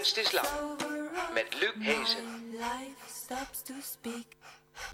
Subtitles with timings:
[0.00, 0.48] Kunst is Lang
[1.34, 2.24] met Luc Hezen.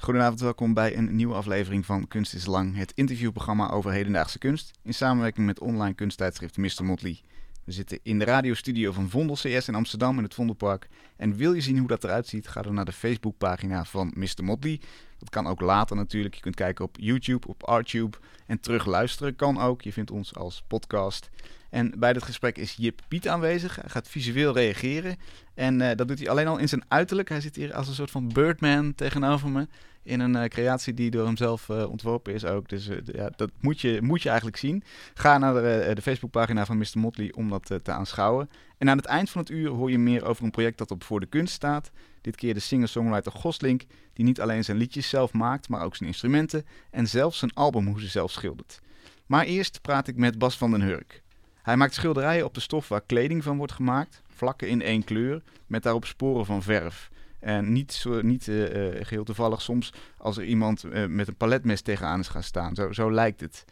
[0.00, 4.70] Goedenavond, welkom bij een nieuwe aflevering van Kunst is Lang, het interviewprogramma over hedendaagse kunst,
[4.82, 6.84] in samenwerking met online kunsttijdschrift Mr.
[6.84, 7.20] Motley.
[7.66, 10.88] We zitten in de radiostudio van Vondel CS in Amsterdam in het Vondelpark.
[11.16, 14.45] En wil je zien hoe dat eruit ziet, ga dan naar de Facebookpagina van Mr.
[14.45, 14.80] Motley.
[15.18, 16.34] Dat kan ook later natuurlijk.
[16.34, 19.82] Je kunt kijken op YouTube, op Artube en terugluisteren kan ook.
[19.82, 21.30] Je vindt ons als podcast.
[21.70, 23.77] En bij dit gesprek is Jip Piet aanwezig.
[23.77, 25.16] Hij gaat visueel reageren.
[25.55, 27.28] En uh, dat doet hij alleen al in zijn uiterlijk.
[27.28, 29.69] Hij zit hier als een soort van Birdman tegenover me.
[30.06, 32.69] In een uh, creatie die door hemzelf uh, ontworpen is ook.
[32.69, 34.83] Dus ja, dat moet je, moet je eigenlijk zien.
[35.14, 36.87] Ga naar de, de Facebookpagina van Mr.
[36.95, 38.50] Motley om dat te aanschouwen.
[38.78, 41.05] En aan het eind van het uur hoor je meer over een project dat op
[41.05, 41.91] Voor de Kunst staat.
[42.20, 46.08] Dit keer de singer-songwriter Goslink, die niet alleen zijn liedjes zelf maakt, maar ook zijn
[46.08, 48.80] instrumenten en zelfs zijn albumhoezen zelf schildert.
[49.27, 51.23] Maar eerst praat ik met Bas van den Hurk.
[51.62, 55.42] Hij maakt schilderijen op de stof waar kleding van wordt gemaakt, vlakken in één kleur,
[55.67, 57.11] met daarop sporen van verf.
[57.39, 58.67] En niet, zo, niet uh,
[59.01, 62.75] geheel toevallig soms als er iemand uh, met een paletmes tegenaan is gaan staan.
[62.75, 63.65] Zo, zo lijkt het.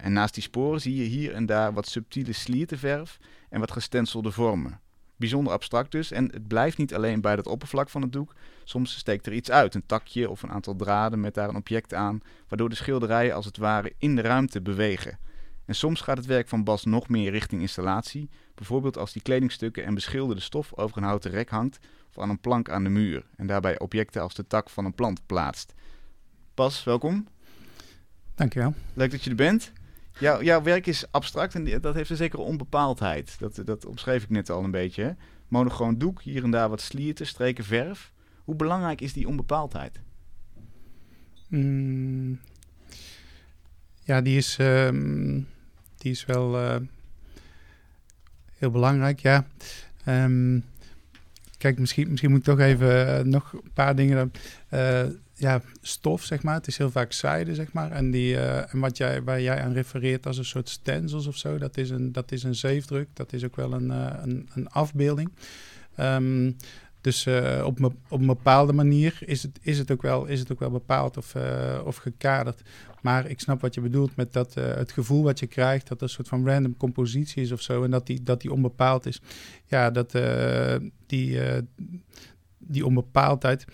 [0.00, 4.30] En naast die sporen zie je hier en daar wat subtiele slierteverf en wat gestenselde
[4.30, 4.80] vormen.
[5.16, 6.10] Bijzonder abstract dus.
[6.10, 8.34] En het blijft niet alleen bij het oppervlak van het doek.
[8.64, 11.94] Soms steekt er iets uit, een takje of een aantal draden met daar een object
[11.94, 15.18] aan, waardoor de schilderijen als het ware in de ruimte bewegen.
[15.64, 19.84] En soms gaat het werk van Bas nog meer richting installatie, bijvoorbeeld als die kledingstukken
[19.84, 21.78] en beschilderde stof over een houten rek hangt
[22.16, 24.94] of aan een plank aan de muur en daarbij objecten als de tak van een
[24.94, 25.74] plant plaatst.
[26.54, 27.28] Bas, welkom.
[28.34, 28.74] Dankjewel.
[28.94, 29.72] Leuk dat je er bent.
[30.18, 33.36] Jouw, jouw werk is abstract en dat heeft een zekere onbepaaldheid.
[33.38, 35.02] Dat, dat omschreef ik net al een beetje.
[35.02, 35.10] Hè?
[35.48, 38.12] Monochroon doek, hier en daar wat slierten, streken verf.
[38.44, 40.00] Hoe belangrijk is die onbepaaldheid?
[41.48, 42.40] Mm,
[44.02, 45.48] ja, die is, um,
[45.96, 46.76] die is wel uh,
[48.58, 49.46] heel belangrijk, ja.
[50.08, 50.64] Um,
[51.58, 54.32] kijk, misschien, misschien moet ik toch even uh, nog een paar dingen...
[54.70, 55.02] Uh,
[55.38, 56.54] ja, stof, zeg maar.
[56.54, 57.90] Het is heel vaak zijde, zeg maar.
[57.90, 61.36] En, die, uh, en wat jij, waar jij aan refereert als een soort stencils of
[61.36, 63.08] zo, dat is een, dat is een zeefdruk.
[63.12, 65.32] Dat is ook wel een, een, een, afbeelding.
[66.00, 66.56] Um,
[67.06, 70.52] dus uh, op, op een bepaalde manier is het, is het, ook, wel, is het
[70.52, 71.34] ook wel bepaald of,
[71.84, 72.62] of gekaderd.
[73.02, 76.02] Maar ik snap wat je bedoelt met dat, het gevoel wat je krijgt, dat er
[76.02, 77.84] een soort van random compositie is of zo.
[77.84, 79.20] En dat die, dat die onbepaald is.
[79.66, 80.18] Ja, dat
[81.06, 81.40] die,
[82.58, 83.64] die onbepaaldheid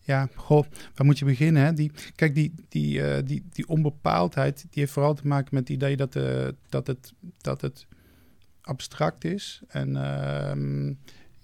[0.00, 0.64] ja, goh,
[0.94, 1.62] waar moet je beginnen?
[1.62, 1.72] Hè?
[1.72, 5.96] Die, kijk, die, die, die, die onbepaaldheid, die heeft vooral te maken met het idee
[5.96, 6.18] dat,
[6.68, 7.86] dat, het, dat het
[8.60, 9.62] abstract is.
[9.68, 10.94] En uh,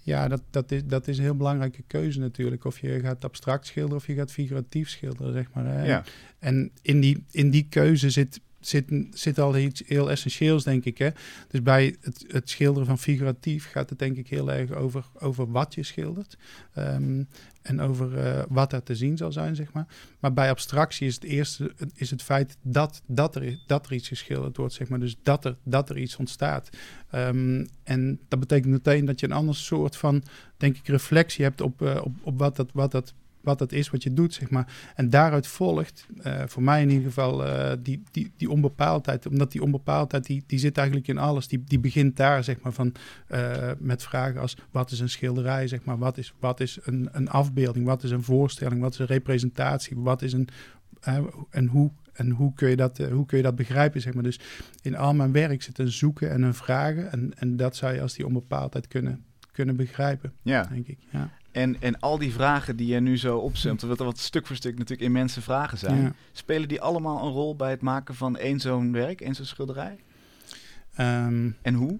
[0.03, 2.65] ja, dat, dat, is, dat is een heel belangrijke keuze natuurlijk.
[2.65, 5.67] Of je gaat abstract schilderen of je gaat figuratief schilderen, zeg maar.
[5.67, 5.85] Hè?
[5.85, 6.05] Ja.
[6.39, 10.99] En in die, in die keuze zit zit, zit al iets heel essentieels, denk ik.
[10.99, 11.11] Hè?
[11.49, 15.51] Dus bij het, het schilderen van figuratief gaat het denk ik heel erg over, over
[15.51, 16.37] wat je schildert.
[16.79, 17.29] Um,
[17.63, 19.87] en over uh, wat er te zien zal zijn, zeg maar.
[20.21, 24.09] Maar bij abstractie is het eerste is het feit dat, dat, er, dat er iets
[24.09, 25.01] geschilderd wordt, zeg maar.
[25.01, 26.69] Dus dat er, dat er iets ontstaat.
[27.15, 30.23] Um, en dat betekent meteen dat je een ander soort van,
[30.57, 33.91] denk ik, reflectie hebt op, uh, op, op wat, dat, wat dat wat dat is
[33.91, 34.93] wat je doet, zeg maar.
[34.95, 39.27] En daaruit volgt, uh, voor mij in ieder geval, uh, die, die, die onbepaaldheid.
[39.27, 41.49] Omdat die onbepaaldheid, die, die zit eigenlijk in alles.
[41.49, 42.93] Die, die begint daar, zeg maar, van,
[43.29, 44.57] uh, met vragen als...
[44.71, 45.99] wat is een schilderij, zeg maar?
[45.99, 47.87] Wat is, wat is een, een afbeelding?
[47.87, 48.81] Wat is een voorstelling?
[48.81, 49.99] Wat is een representatie?
[49.99, 50.49] Wat is een...
[51.51, 54.23] en hoe en hoe kun je dat, hoe kun je dat begrijpen, zeg maar.
[54.23, 54.41] Dus
[54.83, 57.13] in al mijn werk zit een zoeken en een vragen.
[57.13, 60.63] En, en dat zou je als die onbepaaldheid kunnen, kunnen begrijpen, ja.
[60.63, 60.99] denk ik.
[61.11, 61.31] Ja.
[61.53, 64.79] En, en al die vragen die je nu zo opzemt, wat, wat stuk voor stuk
[64.79, 66.13] natuurlijk immense vragen zijn, ja.
[66.33, 69.99] spelen die allemaal een rol bij het maken van één zo'n werk, één zo'n schilderij?
[71.01, 71.99] Um, en hoe?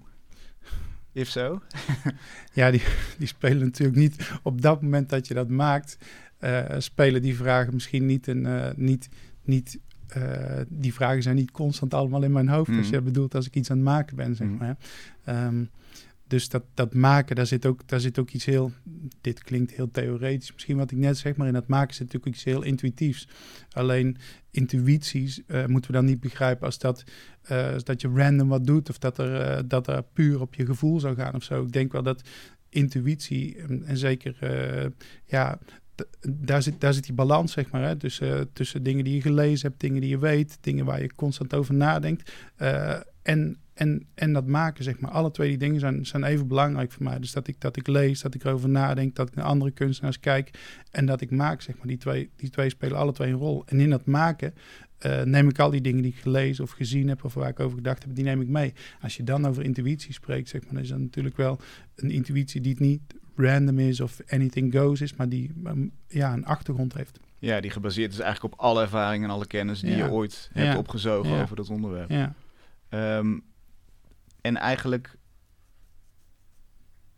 [1.13, 1.63] If zo?
[2.53, 2.83] ja, die,
[3.19, 5.99] die spelen natuurlijk niet op dat moment dat je dat maakt,
[6.41, 9.09] uh, spelen die vragen misschien niet, een, uh, niet,
[9.45, 9.79] niet
[10.17, 12.71] uh, die vragen zijn niet constant allemaal in mijn hoofd.
[12.71, 12.79] Mm.
[12.79, 14.77] Als je bedoelt als ik iets aan het maken ben, zeg maar.
[15.47, 15.71] Um,
[16.33, 18.73] dus dat, dat maken, daar zit, ook, daar zit ook iets heel.
[19.21, 22.35] Dit klinkt heel theoretisch, misschien wat ik net zeg, maar in dat maken zit natuurlijk
[22.35, 23.29] iets heel intuïtiefs.
[23.71, 24.17] Alleen
[24.51, 27.05] intuïties uh, moeten we dan niet begrijpen als dat,
[27.51, 30.67] uh, dat je random wat doet of dat er, uh, dat er puur op je
[30.67, 31.63] gevoel zou gaan of zo.
[31.63, 32.29] Ik denk wel dat
[32.69, 34.37] intuïtie en, en zeker,
[35.25, 35.59] ja,
[36.29, 39.69] daar zit, daar zit die balans, zeg maar, hè, tussen, tussen dingen die je gelezen
[39.69, 42.33] hebt, dingen die je weet, dingen waar je constant over nadenkt.
[43.23, 45.11] en en, en dat maken, zeg maar.
[45.11, 47.19] Alle twee die dingen zijn, zijn even belangrijk voor mij.
[47.19, 50.21] Dus dat ik, dat ik lees, dat ik erover nadenk, dat ik naar andere kunstenaars
[50.21, 50.51] kijk
[50.91, 51.87] en dat ik maak, zeg maar.
[51.87, 53.63] Die twee, die twee spelen alle twee een rol.
[53.67, 54.55] En in dat maken
[54.99, 57.61] eh, neem ik al die dingen die ik gelezen of gezien heb of waar ik
[57.61, 58.73] over gedacht heb, die neem ik mee.
[59.01, 61.61] Als je dan over intuïtie spreekt, zeg maar, dan is dat natuurlijk wel
[61.97, 63.01] een intuïtie die het niet
[63.37, 67.19] random is of anything goes is, maar die um, ja, een achtergrond heeft.
[67.39, 69.97] Ja, die gebaseerd is eigenlijk op alle ervaringen en alle kennis die Ja.
[70.05, 70.79] je ooit hebt Ja.
[70.79, 71.43] opgezogen Ja.
[71.43, 72.11] over dat onderwerp.
[72.11, 72.35] Ja,
[72.89, 73.39] Ehm,
[74.43, 75.17] en eigenlijk,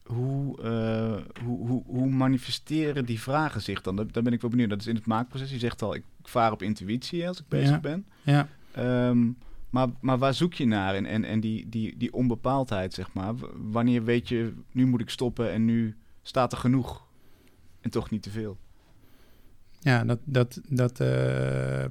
[0.05, 3.97] hoe, eh, hoe, hoe, hoe manifesteren die vragen zich dan?
[3.97, 4.69] Daar, daar ben ik wel benieuwd.
[4.71, 5.51] Dat is in het maakproces.
[5.51, 7.81] Je zegt al, ik vaar op intuïtie als ik bezig Ja.
[7.81, 8.07] ben.
[8.23, 8.49] ja.
[8.73, 9.31] Ehm,
[9.71, 10.95] maar, maar waar zoek je naar?
[10.95, 13.35] En, en, en die, die, die onbepaaldheid, zeg maar.
[13.57, 17.07] Wanneer weet je, nu moet ik stoppen en nu staat er genoeg?
[17.81, 18.59] En toch niet te veel.
[19.81, 21.85] Ja, dat, dat, dat eh,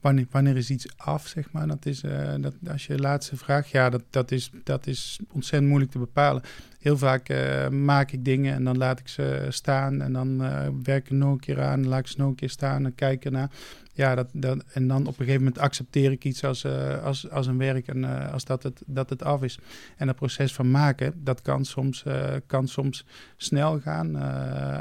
[0.00, 1.66] wanneer, is iets af, zeg maar?
[1.66, 5.68] Dat is, eh, dat, als je laatste vraag, ja, dat, dat, is, dat is ontzettend
[5.68, 6.42] moeilijk te bepalen.
[6.78, 10.68] Heel vaak eh, maak ik dingen en dan laat ik ze staan en dan eh,
[10.82, 13.24] werk ik nog een keer aan, laat ik ze nog een keer staan en kijk
[13.24, 13.50] ernaar.
[13.98, 17.30] Ja, dat, dat, en dan op een gegeven moment accepteer ik iets als, eh, als,
[17.30, 19.58] als een werk en eh, als dat het, dat het af is.
[19.96, 23.04] En dat proces van maken, dat kan soms, eh, kan soms
[23.36, 24.16] snel gaan.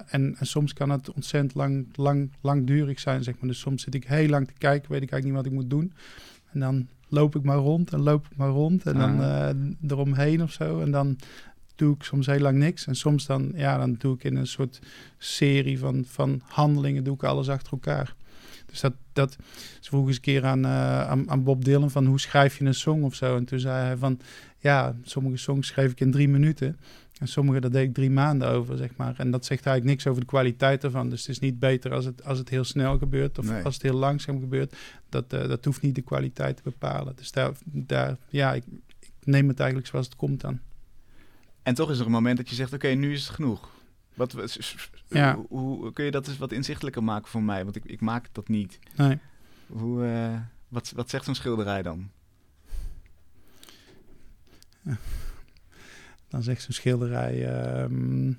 [0.07, 3.49] en, en soms kan het ontzettend lang, lang, langdurig zijn, zeg maar.
[3.49, 5.69] Dus soms zit ik heel lang te kijken, weet ik eigenlijk niet wat ik moet
[5.69, 5.93] doen.
[6.51, 9.49] En dan loop ik maar rond en loop ik maar rond en dan Ah.
[9.87, 10.81] eromheen of zo.
[10.81, 11.17] En dan
[11.75, 12.87] doe ik soms heel lang niks.
[12.87, 14.79] En soms dan, ja, dan doe ik in een soort
[15.17, 18.15] serie van, van handelingen, doe ik alles achter elkaar.
[18.67, 19.37] Dus dat, dat
[19.79, 22.65] ze vroeg eens een keer aan, eh, aan, aan Bob Dylan van hoe schrijf je
[22.65, 23.35] een song of zo.
[23.35, 24.19] En toen zei hij van,
[24.59, 26.79] ja, sommige songs schreef ik in drie minuten.
[27.19, 29.13] En sommige, daar deed ik drie maanden over, zeg maar.
[29.17, 31.09] En dat zegt eigenlijk niks over de kwaliteit ervan.
[31.09, 33.63] Dus het is niet beter als het, als het heel snel gebeurt of Nee.
[33.63, 34.75] als het heel langzaam gebeurt.
[35.09, 37.15] Dat, eh, dat hoeft niet de kwaliteit te bepalen.
[37.15, 38.63] Dus daar, daar ja, ik,
[38.99, 40.59] ik neem het eigenlijk zoals het komt dan.
[41.63, 43.69] En toch is er een moment dat je zegt, oké, nu is het genoeg.
[44.17, 44.35] Wat,
[45.07, 45.35] Ja.
[45.35, 47.63] hoe, hoe- kun je dat eens wat inzichtelijker maken voor mij?
[47.63, 48.79] Want ik, ik maak dat niet.
[48.95, 49.19] Nee.
[49.67, 52.09] Hoe, eh, wat, wat zegt zo'n schilderij dan?
[56.29, 57.45] Dan zegt zo'n schilderij.
[57.47, 58.33] ehm,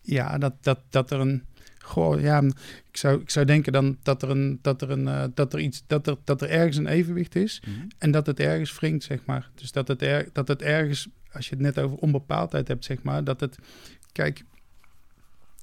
[0.00, 1.44] ja, dat, dat, dat er een.
[1.84, 2.42] Goh, ja,
[2.90, 5.60] ik zou, ik zou denken dan dat er een, dat er een, eh, dat er
[5.60, 7.62] iets, dat er, dat er ergens een evenwicht is
[7.98, 9.50] en dat het ergens wringt, zeg maar.
[9.54, 13.02] Dus dat het, er, dat het ergens, als je het net over onbepaaldheid hebt, zeg
[13.02, 13.58] maar, dat het,
[14.12, 14.44] kijk,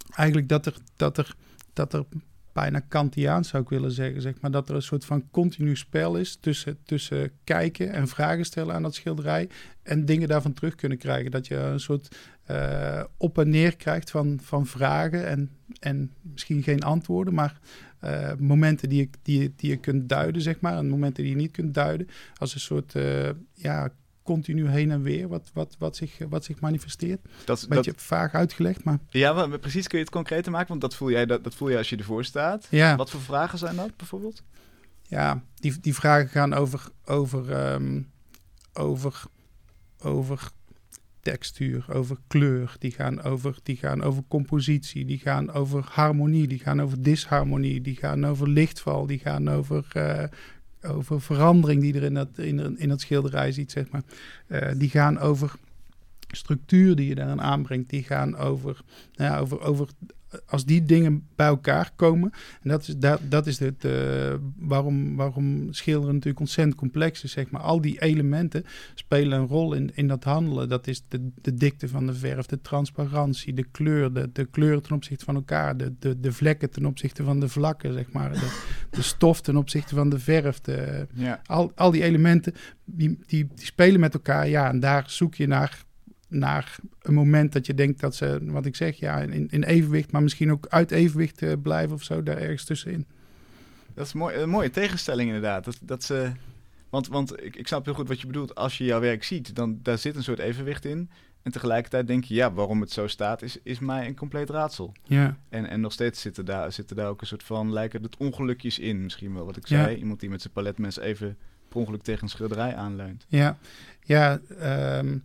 [0.09, 1.35] eigenlijk dat er, dat er,
[1.73, 2.06] dat er
[2.53, 6.15] bijna Kantiaans zou ik willen zeggen, zeg maar, dat er een soort van continu spel
[6.15, 9.50] is tussen, tussen kijken en vragen stellen aan dat schilderij
[9.83, 11.31] en dingen daarvan terug kunnen krijgen.
[11.31, 12.15] Dat je een soort
[12.51, 15.50] eh, op en neer krijgt van, van vragen en,
[15.80, 17.59] en misschien geen antwoorden, maar
[18.00, 21.38] eh, momenten die je, die, die je kunt duiden, zeg maar, en momenten die je
[21.38, 22.07] niet kunt duiden,
[22.38, 23.89] als een soort, eh, ja,
[24.24, 27.19] continu heen en weer, wat, wat, wat, zich, wat zich manifesteert.
[27.45, 30.68] Dat, Een dat, beetje vaag uitgelegd, maar ja, maar precies kun je het concreter maken?
[30.68, 32.68] Want dat voel, jij, dat, dat voel je als je ervoor staat.
[32.69, 32.95] ja.
[32.95, 34.44] Wat voor vragen zijn dat bijvoorbeeld?
[35.01, 38.01] Ja, die, die vragen gaan over, over, ehm,
[38.74, 39.24] over,
[40.00, 40.51] over
[41.21, 42.75] textuur, over kleur.
[42.79, 47.81] Die gaan over, die gaan over compositie, die gaan over harmonie, die gaan over disharmonie,
[47.81, 50.23] die gaan over lichtval, die gaan over, eh,
[50.81, 54.03] over verandering die er in dat, in, in dat schilderij ziet, zeg maar.
[54.47, 55.53] Eh, die gaan over
[56.27, 57.89] structuur die je daaraan aanbrengt.
[57.89, 58.81] Die gaan over,
[59.15, 59.88] nou ja, over, over
[60.47, 62.31] als die dingen bij elkaar komen.
[62.61, 67.31] En dat is, dat, dat is het, eh, waarom, waarom schilderen natuurlijk ontzettend complex is.
[67.31, 67.61] Zeg maar.
[67.61, 70.69] Al die elementen spelen een rol in, in dat handelen.
[70.69, 74.81] Dat is de, de dikte van de verf, de transparantie, de kleur, de, de kleuren
[74.83, 78.31] ten opzichte van elkaar, de, de, de vlekken ten opzichte van de vlakken, zeg maar.
[78.31, 78.59] De,
[78.89, 81.41] de stof ten opzichte van de verf, de, Ja.
[81.45, 82.53] al, al die elementen
[82.85, 84.47] die, die, die spelen met elkaar.
[84.50, 85.83] Ja, en daar zoek je naar,
[86.31, 90.11] naar een moment dat je denkt dat ze, wat ik zeg, ja, in, in evenwicht,
[90.11, 93.05] maar misschien ook uit evenwicht eh, blijven of zo, daar ergens tussenin.
[93.93, 95.63] Dat is mooi, een mooie tegenstelling inderdaad.
[95.63, 96.31] Dat, dat ze,
[96.89, 98.55] want want ik, ik snap heel goed wat je bedoelt.
[98.55, 101.09] Als je jouw werk ziet, dan daar zit een soort evenwicht in.
[101.41, 104.91] En tegelijkertijd denk je, ja, waarom het zo staat, is, is mij een compleet raadsel.
[105.03, 108.17] Ja, En, en nog steeds zitten daar, zitten daar ook een soort van, lijken het
[108.17, 109.45] ongelukjes in misschien wel.
[109.45, 109.83] Wat ik Ja.
[109.83, 113.25] zei, iemand die met zijn paletmes even per ongeluk tegen een schilderij aanleunt.
[113.27, 113.57] ja,
[114.03, 114.39] ja.
[114.59, 115.17] ehm,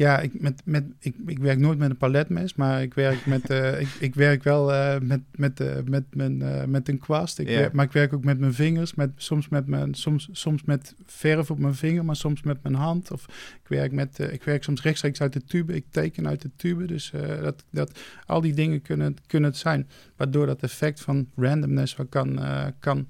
[0.00, 3.50] ja, ik, met, met, ik, ik werk nooit met een paletmes, maar ik werk, met,
[3.50, 7.38] eh, ik, ik werk wel eh, met, met, eh, met, mijn, met een kwast.
[7.38, 7.58] Ik Ja.
[7.58, 10.94] werk, maar ik werk ook met mijn vingers, met, soms, met mijn, soms, soms met
[11.06, 13.10] verf op mijn vinger, maar soms met mijn hand.
[13.10, 13.24] Of
[13.62, 16.84] ik werk, met, ik werk soms rechtstreeks uit de tube, ik teken uit de tube.
[16.86, 21.96] Dus dat, dat, al die dingen kunnen, kunnen het zijn, waardoor dat effect van randomness
[21.96, 22.40] wel kan,
[22.78, 23.08] kan,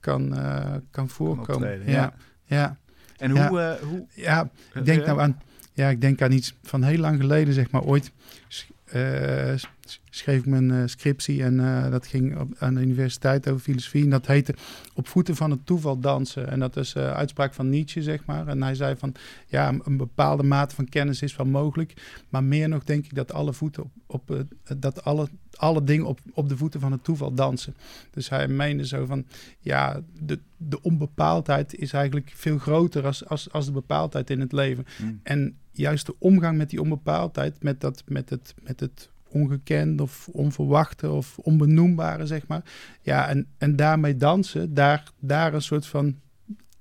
[0.00, 0.36] kan,
[0.90, 1.54] kan voorkomen.
[1.54, 1.92] optreden, ja.
[1.92, 2.14] ja.
[2.44, 2.78] Ja.
[3.16, 3.48] En Ja.
[3.48, 5.40] hoe, eh, hoe Ja, ik denk nou aan,
[5.76, 7.82] ja, ik denk aan iets van heel lang geleden, zeg maar.
[7.82, 8.12] Ooit
[8.86, 9.54] eh,
[10.10, 14.04] schreef ik mijn eh, scriptie en eh, dat ging op, aan de universiteit over filosofie.
[14.04, 14.54] En dat heette
[14.94, 16.48] Op voeten van het toeval dansen.
[16.50, 18.48] En dat is uitspraak van Nietzsche, zeg maar.
[18.48, 19.14] En hij zei van,
[19.46, 21.92] ja, een, bepaalde mate van kennis is wel mogelijk.
[22.28, 24.44] Maar meer nog denk ik dat alle voeten op, op
[24.76, 27.76] dat alle, alle dingen op, op de voeten van het toeval dansen.
[28.10, 29.26] Dus hij meende zo van,
[29.60, 34.52] ja, de, de onbepaaldheid is eigenlijk veel groter als, als, als de bepaaldheid in het
[34.52, 34.86] leven.
[34.98, 35.20] Mm.
[35.22, 40.28] En juist de omgang met die onbepaaldheid, met, dat, met, het, met het ongekend of
[40.28, 42.62] onverwachte of onbenoembare, zeg maar.
[43.02, 46.20] Ja, en, en daarmee dansen, daar, daar een soort van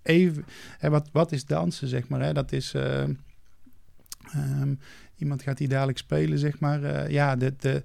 [0.02, 0.46] even...
[0.78, 2.22] Hè, wat, wat is dansen, zeg maar?
[2.22, 2.34] Hè?
[2.34, 2.74] Dat is...
[2.74, 3.04] eh,
[4.32, 4.76] ehm,
[5.18, 6.84] iemand gaat die dadelijk spelen, zeg maar.
[6.84, 7.82] Eh, ja, de, de,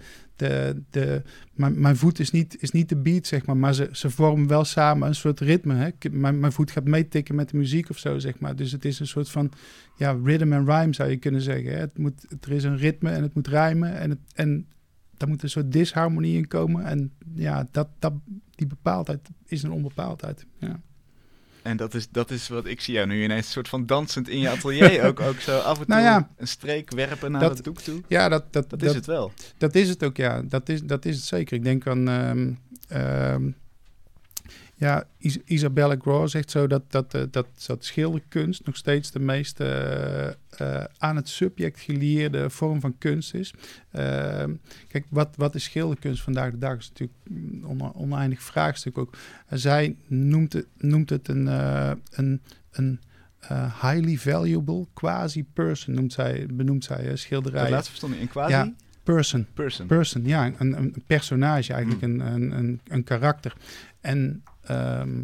[0.90, 1.22] de,
[1.54, 3.56] mijn, mijn voet is niet, is niet de beat, zeg maar.
[3.56, 5.74] Maar ze, ze vormen wel samen een soort ritme.
[5.74, 5.90] Hè?
[6.10, 8.56] Mijn, mijn voet gaat meetikken met de muziek of zo, zeg maar.
[8.56, 9.50] Dus het is een soort van
[9.96, 11.72] ja, rhythm and rhyme, zou je kunnen zeggen.
[11.72, 11.78] Hè?
[11.78, 13.96] Het moet, er is een ritme en het moet rijmen.
[13.96, 14.66] En, het, en
[15.16, 16.84] daar moet een soort disharmonie in komen.
[16.84, 18.12] En ja, dat, dat,
[18.54, 20.46] die bepaaldheid is een onbepaaldheid.
[20.58, 20.80] Ja.
[21.62, 24.28] En dat is, dat is wat ik zie jou nu ineens een soort van dansend
[24.28, 25.02] in je atelier.
[25.04, 27.80] ook, ook zo af en toe Nou ja, een streek werpen naar dat- het doek
[27.80, 28.02] toe.
[28.08, 29.32] Ja, dat, dat, Dat is het wel.
[29.58, 30.42] Dat is het ook, ja.
[30.42, 31.56] Dat is, dat is het zeker.
[31.56, 32.08] Ik denk aan...
[32.08, 32.52] ehm,
[32.88, 33.50] ehm,
[34.80, 39.18] ja, Is Isabelle Groh zegt zo dat, dat, eh, dat, dat schilderkunst nog steeds de
[39.18, 40.34] meest eh, eh,
[40.98, 43.54] aan het subject gelieerde vorm van kunst is.
[43.90, 44.54] Ehm,
[44.88, 46.78] kijk, wat, wat is schilderkunst vandaag de dag?
[46.78, 49.16] is natuurlijk een oneindig vraagstuk ook.
[49.46, 51.46] En zij noemt het, noemt het een,
[52.10, 53.00] een, een
[53.82, 57.70] highly valuable quasi-person, noemt zij, benoemt zij schilderijen.
[57.70, 58.72] laatste verstond in quasi Ja.
[59.02, 59.86] Person person.
[59.86, 62.20] person, ja, een, een personage eigenlijk, Hmm.
[62.20, 63.56] een, een, een, een karakter.
[64.00, 65.22] En ehm,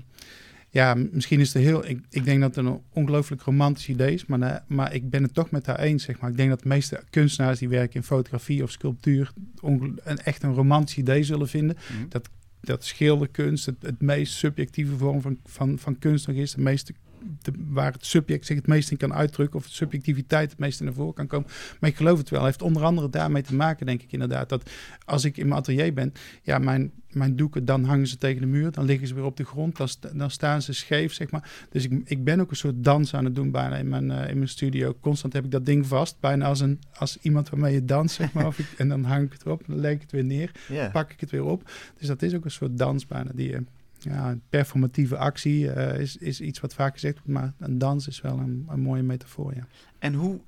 [0.71, 4.27] ja, misschien is het heel, ik, ik denk dat het een ongelooflijk romantisch idee is,
[4.27, 6.31] maar, eh, maar ik ben het toch met haar eens, zeg maar.
[6.31, 10.55] Ik denk dat de meeste kunstenaars die werken in fotografie of sculptuur een, echt een
[10.55, 11.77] romantisch idee zullen vinden.
[11.93, 12.09] Mhm.
[12.09, 12.29] dat-
[12.61, 16.95] Dat schilderkunst het, het meest subjectieve vorm van, van, van kunst nog is, de meeste
[17.43, 20.81] de, waar het subject zich het meest in kan uitdrukken of de subjectiviteit het meest
[20.81, 21.49] naar voren kan komen.
[21.81, 22.39] Maar ik geloof het wel.
[22.41, 24.71] Het heeft onder andere daarmee te maken, denk ik inderdaad, dat
[25.05, 28.47] als ik in mijn atelier ben, ja, mijn, mijn doeken, dan hangen ze tegen de
[28.47, 31.31] muur, dan liggen ze weer op de grond, dan, sta- dan staan ze scheef, zeg
[31.31, 31.51] maar.
[31.71, 34.31] Dus ik, ik ben ook een soort dans aan het doen bijna in mijn, eh,
[34.31, 34.97] in mijn studio.
[35.01, 38.33] Constant heb ik dat ding vast, bijna als, een, als iemand waarmee je danst, zeg
[38.33, 38.47] maar.
[38.47, 40.89] Of ik, en dan hang ik het erop, dan leg ik het weer neer, Ja.
[40.91, 41.71] pak ik het weer op.
[41.99, 43.53] Dus dat is ook een soort dans bijna, die...
[43.55, 43.61] eh,
[43.99, 48.21] ja, performatieve actie eh, is, is iets wat vaak gezegd wordt, maar een dans is
[48.21, 49.67] wel een, een mooie metafoor, ja.
[49.99, 50.41] En hoe,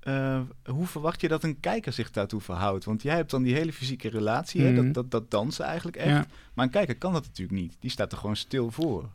[0.00, 2.84] eh, hoe verwacht je dat een kijker zich daartoe verhoudt?
[2.84, 4.72] Want jij hebt dan die hele fysieke relatie, hè?
[4.72, 4.84] Mhm.
[4.84, 6.08] Dat, dat, dat dansen eigenlijk echt.
[6.08, 6.26] Ja.
[6.54, 7.76] Maar een kijker kan dat natuurlijk niet.
[7.80, 9.10] Die staat er gewoon stil voor.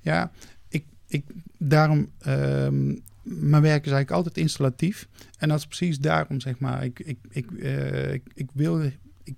[0.00, 0.30] Ja,
[0.68, 1.24] ik, ik,
[1.58, 2.86] daarom, ehm,
[3.22, 5.08] mijn werk is eigenlijk altijd installatief.
[5.38, 8.82] En dat is precies daarom, zeg maar, ik, ik, ik, eh, ik, ik wil,
[9.22, 9.36] ik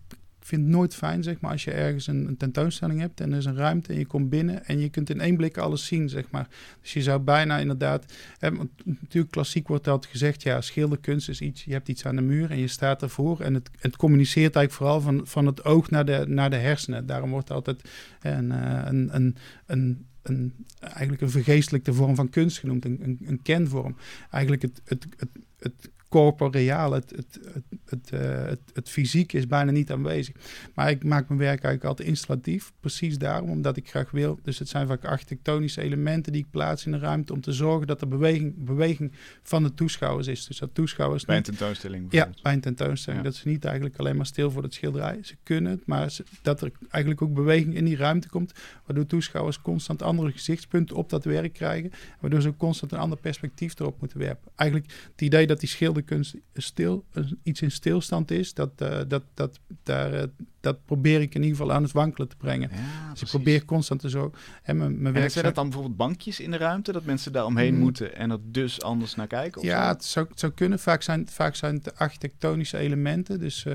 [0.51, 3.39] vind het nooit fijn, zeg maar, als je ergens een, een tentoonstelling hebt en er
[3.39, 6.09] is een ruimte en je komt binnen en je kunt in één blik alles zien,
[6.09, 6.49] zeg maar.
[6.81, 8.51] Dus je zou bijna inderdaad, hè,
[8.85, 12.51] natuurlijk klassiek wordt altijd gezegd, ja, schilderkunst is iets, je hebt iets aan de muur
[12.51, 16.05] en je staat ervoor en het, het communiceert eigenlijk vooral van, van het oog naar
[16.05, 17.07] de, naar de hersenen.
[17.07, 17.89] Daarom wordt altijd
[18.21, 23.19] een, eh, een, een, een, een, eigenlijk een vergeestelijkte vorm van kunst genoemd, een, een,
[23.25, 23.97] een kenvorm.
[24.31, 29.47] Eigenlijk het, het, het, het corporeaal, het, het, het, het, eh, het, het fysiek is
[29.47, 30.35] bijna niet aanwezig.
[30.75, 34.39] Maar ik maak mijn werk eigenlijk altijd installatief, precies daarom, omdat ik graag wil.
[34.43, 37.87] Dus het zijn vaak architectonische elementen die ik plaats in de ruimte om te zorgen
[37.87, 39.13] dat er beweging, beweging
[39.43, 40.47] van de toeschouwers is.
[40.47, 43.23] Dus dat toeschouwers Bij een tentoonstelling ja, bij een tentoonstelling.
[43.23, 43.29] Ja.
[43.29, 45.19] Dat ze niet eigenlijk alleen maar stil voor het schilderij.
[45.23, 48.53] Ze kunnen het, maar ze- dat er eigenlijk ook beweging in die ruimte komt.
[48.87, 51.91] Waardoor toeschouwers constant andere gezichtspunten op dat werk krijgen.
[52.21, 54.51] Waardoor ze ook constant een ander perspectief erop moeten werpen.
[54.57, 55.69] Eigenlijk het idee dat die
[56.01, 57.05] schilderkunst stil,
[57.43, 60.23] iets in stilstand is, dat, eh, dat, dat, daar, eh,
[60.61, 62.71] dat probeer ik in ieder geval aan het wankelen te brengen.
[62.73, 64.33] Ja, Dus ik probeer constant te zo.
[64.63, 67.45] En mijn, mijn En zijn dat dan bijvoorbeeld bankjes in de ruimte, dat mensen daar
[67.45, 67.81] omheen Mm.
[67.81, 69.61] moeten en er dus anders naar kijken?
[69.61, 69.89] Of Ja, zo?
[69.93, 70.79] het zou, het zou kunnen.
[70.79, 73.39] Vaak zijn, vaak zijn het architectonische elementen.
[73.39, 73.73] Dus eh,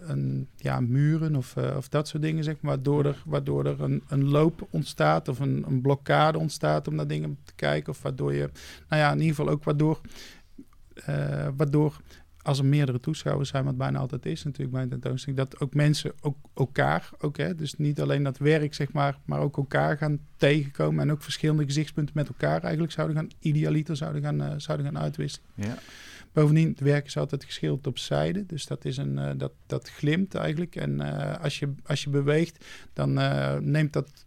[0.00, 2.68] een, ja, muren of, eh, of dat soort dingen, zeg maar.
[2.74, 7.06] Waardoor er, waardoor er een, een loop ontstaat of een, een blokkade ontstaat om naar
[7.06, 7.92] dingen te kijken.
[7.92, 8.50] Of waardoor je,
[8.88, 10.00] nou ja, in ieder geval ook waardoor,
[11.04, 12.00] eh, waardoor
[12.42, 15.74] als er meerdere toeschouwers zijn, wat bijna altijd is natuurlijk bij een tentoonstelling, dat ook
[15.74, 19.96] mensen ook elkaar, ook, hè, dus niet alleen dat werk, zeg maar, maar ook elkaar
[19.96, 24.54] gaan tegenkomen en ook verschillende gezichtspunten met elkaar eigenlijk zouden gaan, idealiter zouden gaan, eh,
[24.56, 25.46] zouden gaan uitwisselen.
[25.54, 25.76] Ja.
[26.32, 28.46] Bovendien, het werk is altijd geschilderd op zijde.
[28.46, 30.76] Dus dat, is een, eh, dat, dat glimt eigenlijk.
[30.76, 31.00] En
[31.40, 33.12] als, je, als je beweegt, dan
[33.70, 34.26] neemt dat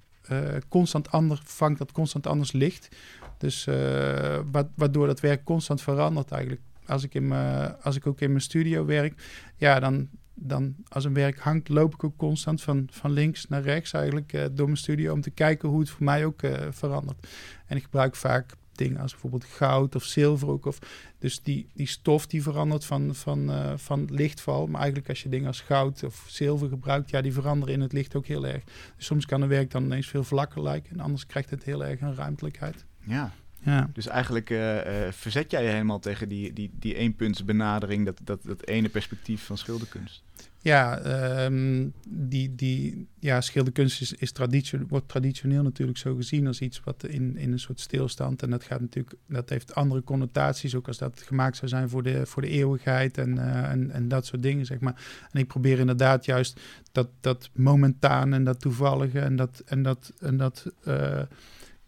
[0.70, 2.90] constant anders, vangt dat constant anders licht.
[3.38, 6.62] Dus eh, wa- waardoor dat werk constant verandert eigenlijk.
[6.86, 9.22] als ik, in mijn, als ik ook in mijn studio werk,
[9.58, 13.62] ja, dan, dan als een werk hangt, loop ik ook constant van, van links naar
[13.62, 16.58] rechts eigenlijk uh, door mijn studio om te kijken hoe het voor mij ook uh,
[16.70, 17.28] verandert.
[17.66, 20.66] En ik gebruik vaak dingen als bijvoorbeeld goud of zilver ook.
[20.66, 20.80] Of,
[21.20, 24.68] dus die, die stof die verandert van, van, van lichtval.
[24.68, 27.94] Maar eigenlijk als je dingen als goud of zilver gebruikt, ja, die veranderen in het
[27.94, 28.64] licht ook heel erg.
[28.96, 31.86] Dus soms kan een werk dan ineens veel vlakker lijken en anders krijgt het heel
[31.86, 32.86] erg een ruimtelijkheid.
[33.04, 33.90] Ja, ja.
[33.94, 38.44] Dus eigenlijk uh, uh, verzet jij je helemaal tegen die, die, die eenpuntsbenadering, dat, dat,
[38.44, 40.24] dat ene perspectief van schilderkunst.
[40.62, 41.06] Ja,
[41.46, 46.82] um, die, die, ja schilderkunst is, is traditio wordt traditioneel natuurlijk zo gezien als iets
[46.84, 48.42] wat in, in een soort stilstand.
[48.42, 52.04] En dat gaat natuurlijk, dat heeft andere connotaties, ook als dat gemaakt zou zijn voor
[52.04, 55.04] de, voor de eeuwigheid en, uh, en, en dat soort dingen, zeg maar.
[55.32, 56.60] En ik probeer inderdaad juist
[56.92, 60.72] dat, dat momentaan en dat toevallige en dat, en dat, en dat,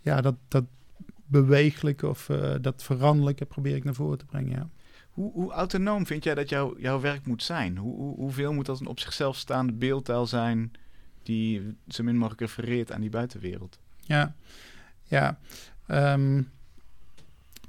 [0.02, 0.66] ja, dat, dat
[1.42, 4.52] bewegelijke of uh, dat veranderlijke probeer ik naar voren te brengen.
[4.52, 4.70] Ja.
[5.10, 7.78] Hoe, hoe autonoom vind jij dat jouw jouw werk moet zijn?
[7.78, 10.72] Hoe, hoe, hoeveel moet dat een op zichzelf staande beeldtaal zijn
[11.24, 13.80] die zo min mogelijk refereert aan die buitenwereld?
[14.00, 14.36] Ja,
[15.04, 15.40] ja,
[15.88, 16.50] um,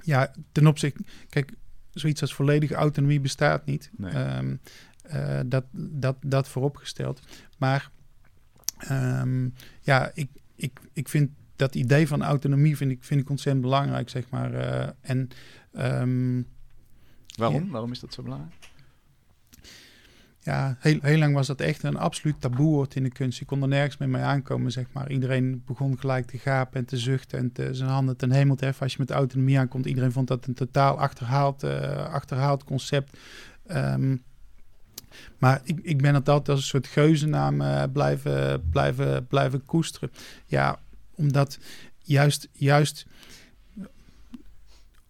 [0.02, 1.52] ja ten opzichte, kijk,
[1.90, 3.90] zoiets als volledige autonomie bestaat niet.
[3.96, 4.37] Nee.
[4.37, 4.61] Um,
[5.14, 7.20] uh, dat, dat, dat vooropgesteld.
[7.58, 7.90] Maar
[8.90, 13.64] um, ja, ik, ik, ik vind dat idee van autonomie vind ik, vind ik ontzettend
[13.64, 14.52] belangrijk, zeg maar.
[14.54, 15.28] Uh, en,
[16.02, 16.46] um,
[17.36, 17.64] Waarom?
[17.64, 17.70] Ja.
[17.70, 18.54] Waarom is dat zo belangrijk?
[20.46, 23.38] Ja, heel, heel lang was dat echt een absoluut taboe in de kunst.
[23.38, 25.10] Je kon er nergens mee, mee aankomen, zeg maar.
[25.10, 28.64] Iedereen begon gelijk te gapen en te zuchten en te, zijn handen ten hemel te
[28.64, 28.82] heffen.
[28.82, 33.16] Als je met autonomie aankomt, iedereen vond dat een totaal achterhaald, uh, achterhaald concept.
[33.70, 34.22] Um,
[35.38, 40.10] maar ik, ik ben het altijd als een soort geuzennaam uh, blijven, blijven, blijven koesteren.
[40.46, 40.78] Ja,
[41.16, 41.58] omdat
[41.99, 43.06] juist, juist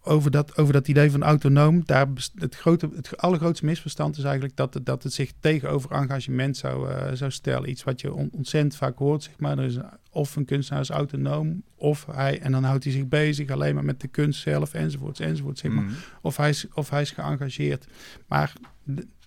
[0.06, 4.56] over dat, over dat idee van autonoom, daar het, grote, het allergrootste misverstand is eigenlijk
[4.56, 7.70] dat, het, dat het zich tegenover engagement zou, uh, zou stellen.
[7.70, 9.58] Iets wat je on, ontzettend vaak hoort, zeg maar.
[9.58, 9.78] Er is
[10.10, 13.84] of een kunstenaar is autonoom, of hij, en dan houdt hij zich bezig alleen maar
[13.84, 15.84] met de kunst zelf, enzovoorts, enzovoorts, zeg maar.
[15.84, 15.94] Mm.
[16.22, 17.86] Of, hij is, of hij is geëngageerd.
[18.26, 18.52] Maar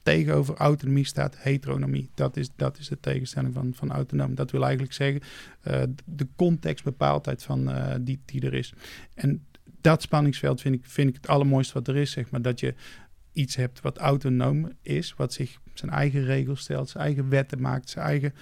[0.09, 2.09] tegenover autonomie staat heteronomie.
[2.13, 4.35] Dat is, dat is de tegenstelling van, van autonoom.
[4.35, 5.21] Dat wil eigenlijk zeggen
[5.67, 8.73] uh, de contextbepaaldheid van, uh, die, die er is.
[9.13, 9.45] En
[9.81, 12.41] dat spanningsveld vind ik, vind ik het allermooiste wat er is, zeg maar.
[12.41, 12.73] Dat je
[13.31, 17.89] iets hebt wat autonoom is, wat zich zijn eigen regels stelt, zijn eigen wetten maakt,
[17.89, 18.33] zijn eigen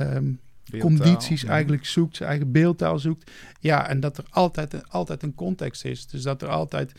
[0.00, 0.40] um,
[0.78, 1.48] condities ja.
[1.48, 3.30] eigenlijk zoekt, zijn eigen beeldtaal zoekt.
[3.60, 6.06] Ja, en dat er altijd, altijd een context is.
[6.06, 6.92] Dus dat er altijd,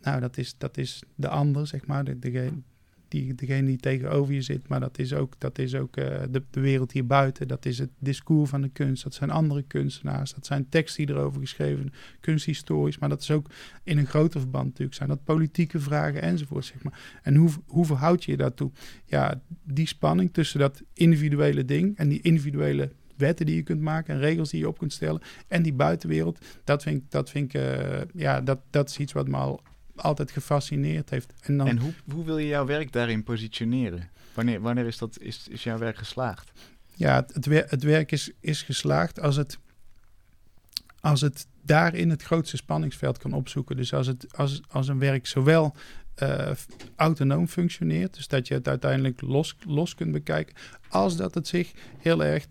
[0.00, 2.62] nou, dat is, dat is de ander, zeg maar, de, degene,
[3.10, 6.42] die, degene die tegenover je zit, maar dat is ook, dat is ook uh, de,
[6.50, 7.48] de, wereld hier buiten.
[7.48, 9.02] Dat is het discours van de kunst.
[9.02, 10.34] Dat zijn andere kunstenaars.
[10.34, 12.98] Dat zijn teksten die erover geschreven, kunsthistorisch.
[12.98, 13.50] Maar dat is ook
[13.84, 14.96] in een groter verband natuurlijk.
[14.96, 17.20] Zijn dat politieke vragen enzovoort, zeg maar.
[17.22, 18.70] En hoe, hoe verhoud je je daartoe?
[19.04, 24.14] Ja, die spanning tussen dat individuele ding en die individuele wetten die je kunt maken
[24.14, 25.20] en regels die je op kunt stellen.
[25.48, 29.12] En die buitenwereld, dat vind ik, dat vind ik uh, ja, dat, dat is iets
[29.12, 29.62] wat me al
[30.02, 31.32] altijd gefascineerd heeft.
[31.40, 31.66] En, dan...
[31.66, 34.10] en hoe, hoe wil je jouw werk daarin positioneren?
[34.34, 36.50] Wanneer, wanneer is, dat, is, is jouw werk geslaagd?
[36.94, 39.58] Ja, het, het, wer het werk is, is geslaagd als het,
[41.00, 43.76] als het daarin het grootste spanningsveld kan opzoeken.
[43.76, 45.74] Dus als, het, als, als een werk zowel
[46.22, 46.50] uh,
[46.96, 50.54] autonoom functioneert, dus dat je het uiteindelijk los, los kunt bekijken,
[50.88, 52.46] als dat het zich heel erg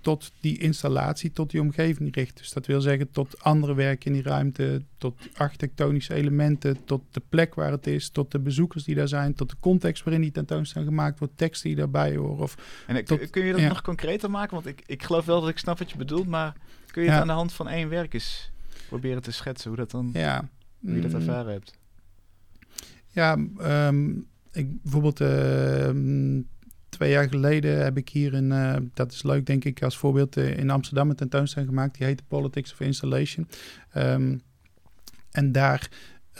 [0.00, 2.36] tot die installatie, tot die omgeving richt.
[2.36, 7.22] Dus dat wil zeggen tot andere werken in die ruimte, tot architectonische elementen, tot de
[7.28, 10.30] plek waar het is, tot de bezoekers die daar zijn, tot de context waarin die
[10.30, 12.42] tentoonstelling gemaakt wordt, teksten die daarbij horen.
[12.42, 13.68] Of en tot, kun je dat ja.
[13.68, 14.54] nog concreter maken?
[14.54, 17.16] Want ik, ik geloof wel dat ik snap wat je bedoelt, maar kun je het
[17.16, 17.22] ja.
[17.22, 18.50] aan de hand van één werk eens
[18.88, 20.48] proberen te schetsen hoe dat dan, ja.
[20.80, 21.78] hoe je dat ervaren hebt?
[23.12, 23.38] Ja,
[23.88, 25.90] um, ik, bijvoorbeeld uh,
[27.00, 30.36] twee jaar geleden heb ik hier in, uh, dat is leuk denk ik als voorbeeld,
[30.36, 31.96] uh, in Amsterdam een tentoonstelling gemaakt.
[31.96, 33.48] Die heette Politics of Installation.
[33.96, 34.40] Um,
[35.30, 35.90] en daar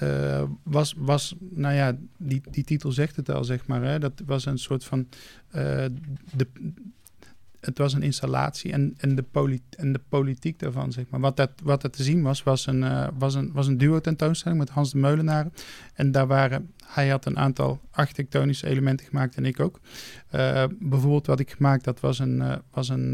[0.02, 3.82] uh, was, was, nou ja, die, die titel zegt het al, zeg maar.
[3.82, 3.98] Hè?
[3.98, 5.08] Dat was een soort van,
[5.50, 6.46] de,
[7.60, 11.20] het was een installatie en, en, de, polit en de politiek daarvan, zeg maar.
[11.20, 14.60] Wat, dat, wat er te zien was, was een, was een, was een duo tentoonstelling
[14.60, 15.46] met Hans de Meulenaar.
[15.94, 19.80] En daar waren, hij had een aantal architectonische elementen gemaakt en ik ook.
[20.34, 23.12] Uh, bijvoorbeeld wat ik gemaakt had, was een, uh, was een,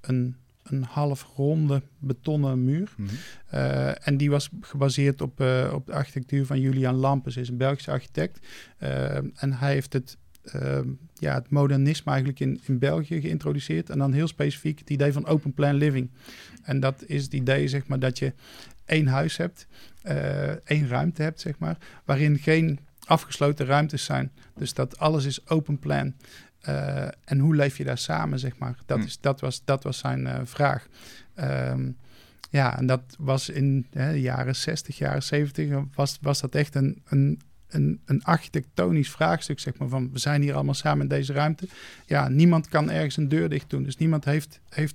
[0.00, 2.92] een, een half ronde betonnen muur.
[2.96, 3.58] Mm -hmm.
[4.02, 5.40] en die was gebaseerd op,
[5.72, 8.46] op de architectuur van Julian Lampes, is een Belgische architect.
[9.34, 10.16] en hij heeft het
[10.54, 10.78] uh,
[11.14, 13.90] ja, het modernisme eigenlijk in, in België geïntroduceerd.
[13.90, 16.10] En dan heel specifiek het idee van open plan living.
[16.62, 18.32] En dat is het idee, zeg maar, dat je
[18.84, 19.66] één huis hebt,
[20.04, 24.32] uh, één ruimte hebt, zeg maar, waarin geen afgesloten ruimtes zijn.
[24.54, 26.14] Dus dat alles is open plan.
[26.68, 28.76] Uh, en hoe leef je daar samen, zeg maar?
[28.86, 29.06] Dat, Hmm.
[29.06, 30.86] is, dat, was, dat was zijn uh, vraag.
[31.40, 31.96] Um,
[32.50, 36.74] ja, en dat was in hè, de jaren 60, jaren 70, was, was dat echt
[36.74, 39.88] een, een, een, een architectonisch vraagstuk, zeg maar.
[39.88, 41.68] Van we zijn hier allemaal samen in deze ruimte.
[42.06, 43.82] Ja, niemand kan ergens een deur dicht doen.
[43.82, 44.94] Dus niemand heeft, heeft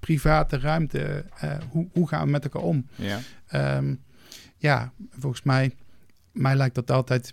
[0.00, 1.24] private ruimte.
[1.44, 2.86] Uh, hoe, hoe gaan we met elkaar om?
[2.94, 3.20] Ja,
[3.76, 4.02] um,
[4.56, 5.74] ja volgens mij,
[6.32, 7.32] mij lijkt dat altijd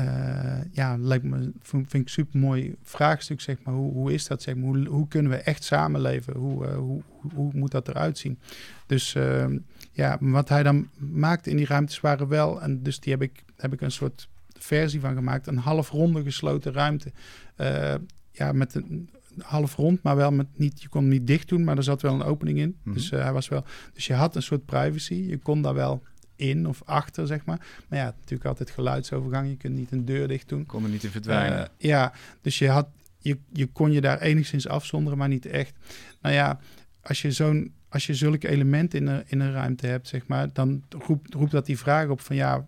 [0.00, 3.74] uh, ja, lijkt me, vind ik super mooi vraagstuk, zeg maar.
[3.74, 4.64] Hoe, hoe is dat, zeg maar?
[4.64, 6.36] Hoe, hoe kunnen we echt samenleven?
[6.36, 7.02] Hoe, uh, hoe,
[7.34, 8.38] hoe moet dat eruit zien?
[8.86, 9.46] Dus uh,
[9.92, 13.44] ja, wat hij dan maakte in die ruimtes waren wel, en dus die heb ik,
[13.56, 14.28] heb ik een soort
[14.58, 17.12] versie van gemaakt, een halfronde gesloten ruimte.
[17.56, 17.94] Uh,
[18.30, 21.64] ja, met een half rond, maar wel met niet, je kon hem niet dicht doen,
[21.64, 22.76] maar er zat wel een opening in.
[22.82, 22.94] Mhm.
[22.94, 25.14] Dus hij was wel, dus je had een soort privacy.
[25.14, 26.02] Je kon daar wel
[26.36, 27.66] in of achter, zeg maar.
[27.88, 29.48] Maar ja, natuurlijk altijd geluidsovergang.
[29.48, 30.66] Je kunt niet een deur dicht doen.
[30.66, 31.58] kon er niet in verdwijnen.
[31.58, 35.74] Uh, ja, dus je, had, je, je kon je daar enigszins afzonderen, maar niet echt.
[36.20, 36.60] Nou ja,
[37.02, 40.52] als je, zo'n, als je zulke elementen in een, in een ruimte hebt, zeg maar,
[40.52, 42.66] dan roept, roept dat die vraag op van ja,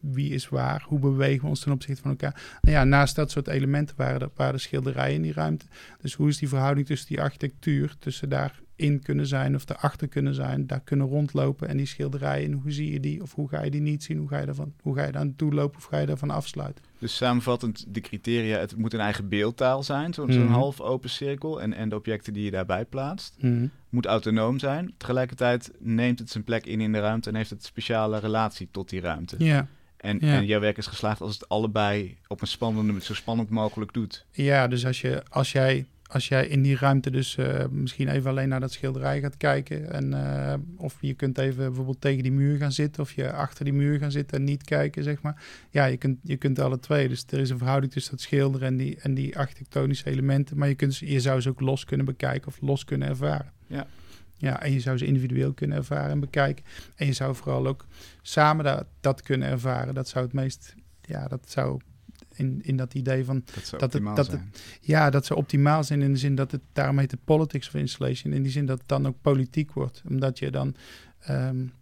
[0.00, 0.84] wie is waar?
[0.86, 2.58] Hoe bewegen we ons ten opzichte van elkaar?
[2.60, 5.66] Nou ja, naast dat soort elementen waren er, waren er schilderijen in die ruimte.
[6.00, 8.28] Dus hoe is die verhouding tussen die architectuur, tussen
[8.78, 12.92] daarin kunnen zijn of erachter kunnen zijn, daar kunnen rondlopen en die schilderijen, hoe zie
[12.92, 14.18] je die of hoe ga je die niet zien?
[14.18, 16.84] Hoe ga je, daarvan, hoe ga je daar naartoe lopen of ga je daarvan afsluiten?
[16.98, 20.46] Dus samenvattend, de criteria, het moet een eigen beeldtaal zijn, zo'n mm -hmm.
[20.46, 21.60] zo half open cirkel.
[21.60, 23.36] En, en de objecten die je daarbij plaatst.
[23.40, 23.70] Mm -hmm.
[23.88, 24.94] Moet autonoom zijn.
[24.96, 28.88] Tegelijkertijd neemt het zijn plek in in de ruimte en heeft het speciale relatie tot
[28.88, 29.36] die ruimte.
[29.38, 29.66] Ja.
[29.96, 30.34] En, Ja.
[30.34, 34.26] en jouw werk is geslaagd als het allebei op een spannende, zo spannend mogelijk doet.
[34.32, 38.30] Ja, dus als, je, als, jij, als jij in die ruimte dus uh, misschien even
[38.30, 39.92] alleen naar dat schilderij gaat kijken.
[39.92, 43.02] En, uh, of je kunt even bijvoorbeeld tegen die muur gaan zitten.
[43.02, 45.42] Of je achter die muur gaan zitten en niet kijken, zeg maar.
[45.70, 47.08] Ja, je kunt, je kunt alle twee.
[47.08, 50.58] Dus er is een verhouding tussen dat schilderen en die, en die architectonische elementen.
[50.58, 53.52] Maar je, kunt, je zou ze ook los kunnen bekijken of los kunnen ervaren.
[53.66, 53.86] Ja.
[54.36, 56.64] Ja, en je zou ze individueel kunnen ervaren en bekijken.
[56.96, 57.86] En je zou vooral ook
[58.22, 59.94] samen dat, dat kunnen ervaren.
[59.94, 61.80] Dat zou het meest, ja, dat zou
[62.38, 63.42] in, in dat idee van...
[63.54, 64.48] Dat zou dat het, optimaal dat zijn.
[64.52, 67.66] Het, ja, dat zou optimaal zijn in de zin dat het, daarom heet het politics
[67.66, 68.32] of installation.
[68.32, 70.02] In die zin dat het dan ook politiek wordt.
[70.08, 70.74] Omdat je dan...
[71.30, 71.72] Um,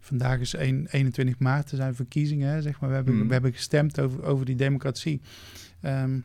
[0.00, 2.88] vandaag is 1, 21 maart, er zijn verkiezingen, hè, zeg maar.
[2.88, 3.26] We hebben, Mm.
[3.26, 5.20] we hebben gestemd over, over die democratie.
[5.82, 6.24] Um,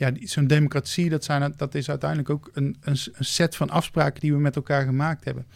[0.00, 4.20] ja, zo'n democratie, dat, zijn, dat is uiteindelijk ook een, een, een, set van afspraken
[4.20, 5.46] die we met elkaar gemaakt hebben.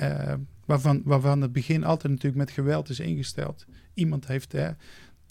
[0.00, 0.32] Uh,
[0.64, 3.64] waarvan, waarvan het begin altijd natuurlijk met geweld is ingesteld.
[3.94, 4.70] Iemand heeft, hè,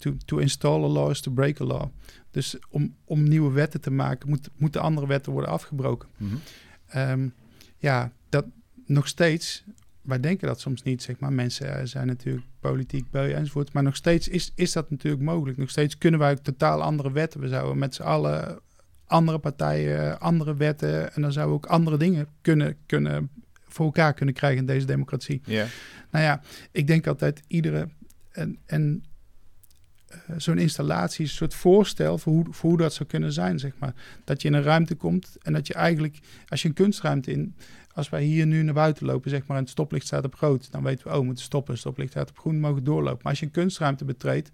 [0.02, 1.88] to, to install a law is to break a law.
[2.30, 6.08] Dus om, om nieuwe wetten te maken, moet, moeten andere wetten worden afgebroken.
[6.16, 7.10] Mm -hmm.
[7.10, 7.34] um,
[7.78, 8.44] ja, dat
[8.86, 9.64] nog steeds,
[10.00, 11.32] wij denken dat soms niet, zeg maar.
[11.32, 13.72] Mensen zijn natuurlijk politiek beu enzovoort.
[13.72, 15.58] Maar nog steeds is, is dat natuurlijk mogelijk.
[15.58, 17.40] Nog steeds kunnen wij totaal andere wetten.
[17.40, 18.60] We zouden met z'n allen
[19.06, 21.14] andere partijen, andere wetten.
[21.14, 23.30] En dan zouden we ook andere dingen kunnen, kunnen
[23.66, 25.40] voor elkaar kunnen krijgen in deze democratie.
[25.44, 25.66] Yeah.
[26.10, 27.88] Nou ja, ik denk altijd iedere.
[28.30, 29.04] En, en
[30.36, 33.94] zo'n installatie een soort voorstel voor hoe, voor hoe dat zou kunnen zijn, zeg maar.
[34.24, 37.54] Dat je in een ruimte komt en dat je eigenlijk, als je een kunstruimte in,
[37.94, 40.72] als wij hier nu naar buiten lopen, zeg maar, en het stoplicht staat op rood,
[40.72, 43.20] dan weten we, oh, moeten stoppen, stoplicht staat op groen, mogen doorlopen.
[43.22, 44.50] Maar als je een kunstruimte betreedt,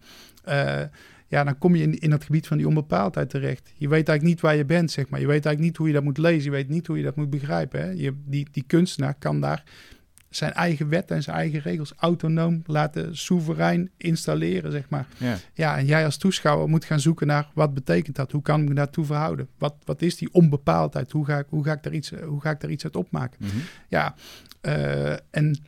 [0.48, 0.82] uh,
[1.26, 3.72] ja, dan kom je in, in dat gebied van die onbepaaldheid terecht.
[3.74, 5.20] Je weet eigenlijk niet waar je bent, zeg maar.
[5.20, 7.16] Je weet eigenlijk niet hoe je dat moet lezen, je weet niet hoe je dat
[7.16, 7.80] moet begrijpen.
[7.80, 7.90] Hè?
[7.90, 9.64] Je, die, die kunstenaar kan daar
[10.30, 15.06] zijn eigen wetten en zijn eigen regels autonoom laten soeverein installeren, zeg maar.
[15.16, 15.36] Ja.
[15.54, 18.32] ja, en jij als toeschouwer moet gaan zoeken naar wat betekent dat?
[18.32, 19.48] Hoe kan ik me daartoe verhouden?
[19.58, 21.12] Wat, wat is die onbepaaldheid?
[21.12, 23.38] Hoe ga ik, hoe ga ik, daar, iets, hoe ga ik daar iets uit opmaken?
[23.40, 23.62] Mm -hmm.
[23.88, 24.14] Ja,
[24.62, 25.58] uh, en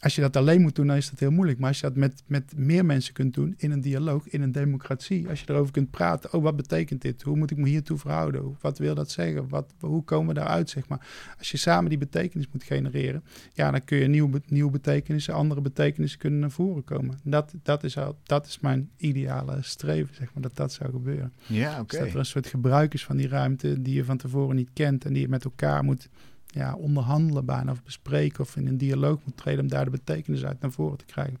[0.00, 1.58] als je dat alleen moet doen, dan is dat heel moeilijk.
[1.58, 4.52] Maar als je dat met, met meer mensen kunt doen in een dialoog, in een
[4.52, 7.22] democratie, als je erover kunt praten, oh, wat betekent dit?
[7.22, 8.56] Hoe moet ik me hiertoe verhouden?
[8.60, 9.48] Wat wil dat zeggen?
[9.48, 11.06] Wat, hoe komen we daaruit, zeg maar?
[11.38, 15.60] Als je samen die betekenis moet genereren, ja, dan kun je nieuwe, nieuwe betekenissen, andere
[15.60, 17.18] betekenissen kunnen naar voren komen.
[17.22, 21.32] Dat, dat, is, al, dat is mijn ideale streven, zeg maar, dat dat zou gebeuren.
[21.46, 21.86] Ja, oké.
[21.86, 24.70] Dus dat er een soort gebruik is van die ruimte die je van tevoren niet
[24.72, 26.08] kent en die je met elkaar moet
[26.50, 30.44] ja, onderhandelen bijna of bespreken of in een dialoog moet treden om daar de betekenis
[30.44, 31.38] uit naar voren te krijgen.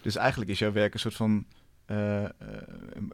[0.00, 1.44] Dus eigenlijk is jouw werk een soort van,
[1.86, 2.28] uh, uh,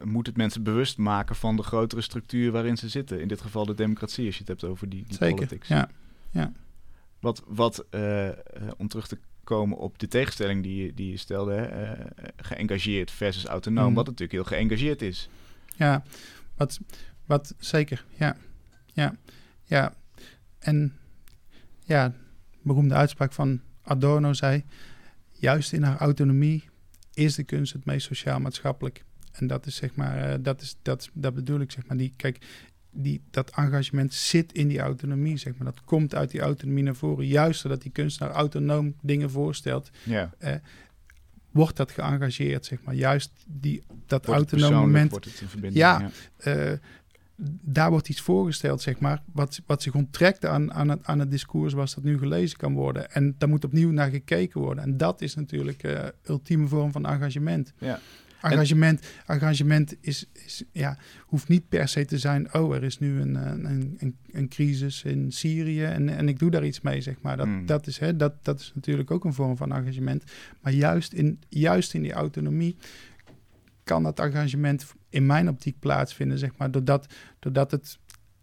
[0.04, 3.20] moet het mensen bewust maken van de grotere structuur waarin ze zitten.
[3.20, 5.68] In dit geval de democratie, als je het hebt over die, die Zeker, politics.
[5.68, 5.88] ja.
[6.30, 6.52] ja.
[7.20, 8.28] Wat, wat uh,
[8.76, 11.94] om terug te komen op de tegenstelling die je, die je stelde, hè,
[12.36, 13.94] geëngageerd versus autonoom, Mm.
[13.94, 15.28] wat natuurlijk heel geëngageerd is.
[15.76, 16.02] Ja,
[16.56, 16.78] wat,
[17.26, 18.36] wat zeker, ja.
[18.86, 19.14] Ja,
[19.64, 19.94] ja.
[20.58, 20.92] En
[21.88, 22.14] ja,
[22.62, 24.64] beroemde uitspraak van Adorno zei:
[25.32, 26.68] juist in haar autonomie
[27.14, 29.04] is de kunst het meest sociaal-maatschappelijk.
[29.32, 31.96] En dat is zeg maar, eh, dat, is, dat, dat bedoel ik zeg maar.
[31.96, 32.46] Die, kijk,
[32.90, 35.64] die, dat engagement zit in die autonomie, zeg maar.
[35.66, 37.26] Dat komt uit die autonomie naar voren.
[37.26, 40.30] Juist doordat die kunstenaar autonoom dingen voorstelt, Ja.
[41.50, 42.94] wordt dat geëngageerd, zeg maar.
[42.94, 45.84] Juist die, dat Wordt het autonome moment, Wordt het in verbinding.
[45.84, 46.10] Ja.
[46.36, 46.72] eh,
[47.62, 51.30] daar wordt iets voorgesteld, zeg maar, wat, wat zich onttrekt aan, aan, het, aan het
[51.30, 53.10] discours zoals dat nu gelezen kan worden.
[53.10, 54.84] En daar moet opnieuw naar gekeken worden.
[54.84, 57.72] En dat is natuurlijk eh ultieme vorm van engagement.
[57.78, 58.00] Ja.
[58.40, 63.20] Engagement, engagement is, is, ja, hoeft niet per se te zijn, oh, er is nu
[63.20, 67.20] een, een, een, een crisis in Syrië en, en ik doe daar iets mee, zeg
[67.20, 67.36] maar.
[67.36, 67.66] Dat, Hmm.
[67.66, 70.22] dat, is, hè, dat, dat is natuurlijk ook een vorm van engagement.
[70.60, 72.76] Maar juist in, juist in die autonomie
[73.84, 77.06] kan dat engagement in mijn optiek plaatsvinden, zeg maar, doordat,
[77.38, 77.98] doordat het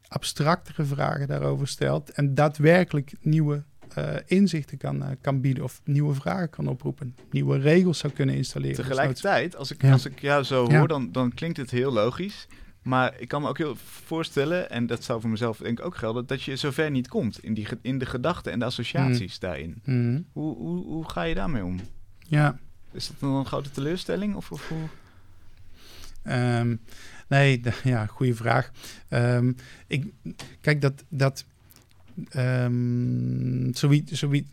[0.08, 6.14] abstractere vragen daarover stelt en daadwerkelijk nieuwe eh, inzichten kan, eh, kan bieden of nieuwe
[6.14, 8.76] vragen kan oproepen, nieuwe regels zou kunnen installeren.
[8.76, 9.92] Tegelijkertijd, als ik, Ja.
[9.92, 10.78] als ik jou zo Ja.
[10.78, 12.48] hoor, dan, dan klinkt het heel logisch.
[12.82, 15.96] Maar ik kan me ook heel voorstellen, en dat zou voor mezelf denk ik ook
[15.96, 19.82] gelden, dat je zover niet komt in, die, in de gedachten en de associaties daarin.
[19.86, 20.22] Mhm.
[20.32, 21.80] Hoe, hoe, hoe ga je daarmee om?
[22.28, 22.58] Ja.
[22.92, 24.36] Is dat dan een grote teleurstelling?
[24.36, 24.88] Of, of hoe?
[26.26, 26.76] Ehm,
[27.28, 28.72] nee, ja, goede vraag.
[29.08, 29.54] Ehm,
[29.88, 30.14] ik,
[30.62, 31.46] kijk, dat, dat
[32.30, 34.50] ehm, zoiets, zoiets,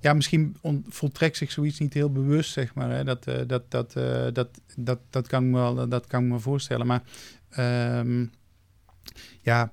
[0.00, 0.56] ja, misschien
[0.88, 2.90] voltrekt zich zoiets niet heel bewust, zeg maar.
[2.90, 3.04] Hè?
[3.04, 6.28] Dat, eh, dat, dat, eh, dat, dat, dat, kan ik me wel, dat kan ik
[6.30, 6.86] me voorstellen.
[6.86, 7.02] Maar
[9.40, 9.72] ja,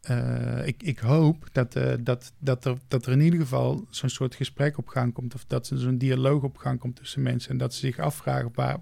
[0.00, 4.34] eh, ik, ik hoop dat, dat, dat, er, dat er in ieder geval zo'n soort
[4.34, 5.34] gesprek op gang komt.
[5.34, 7.50] Of dat er zo'n dialoog op gang komt tussen mensen.
[7.50, 8.78] En dat ze zich afvragen waar,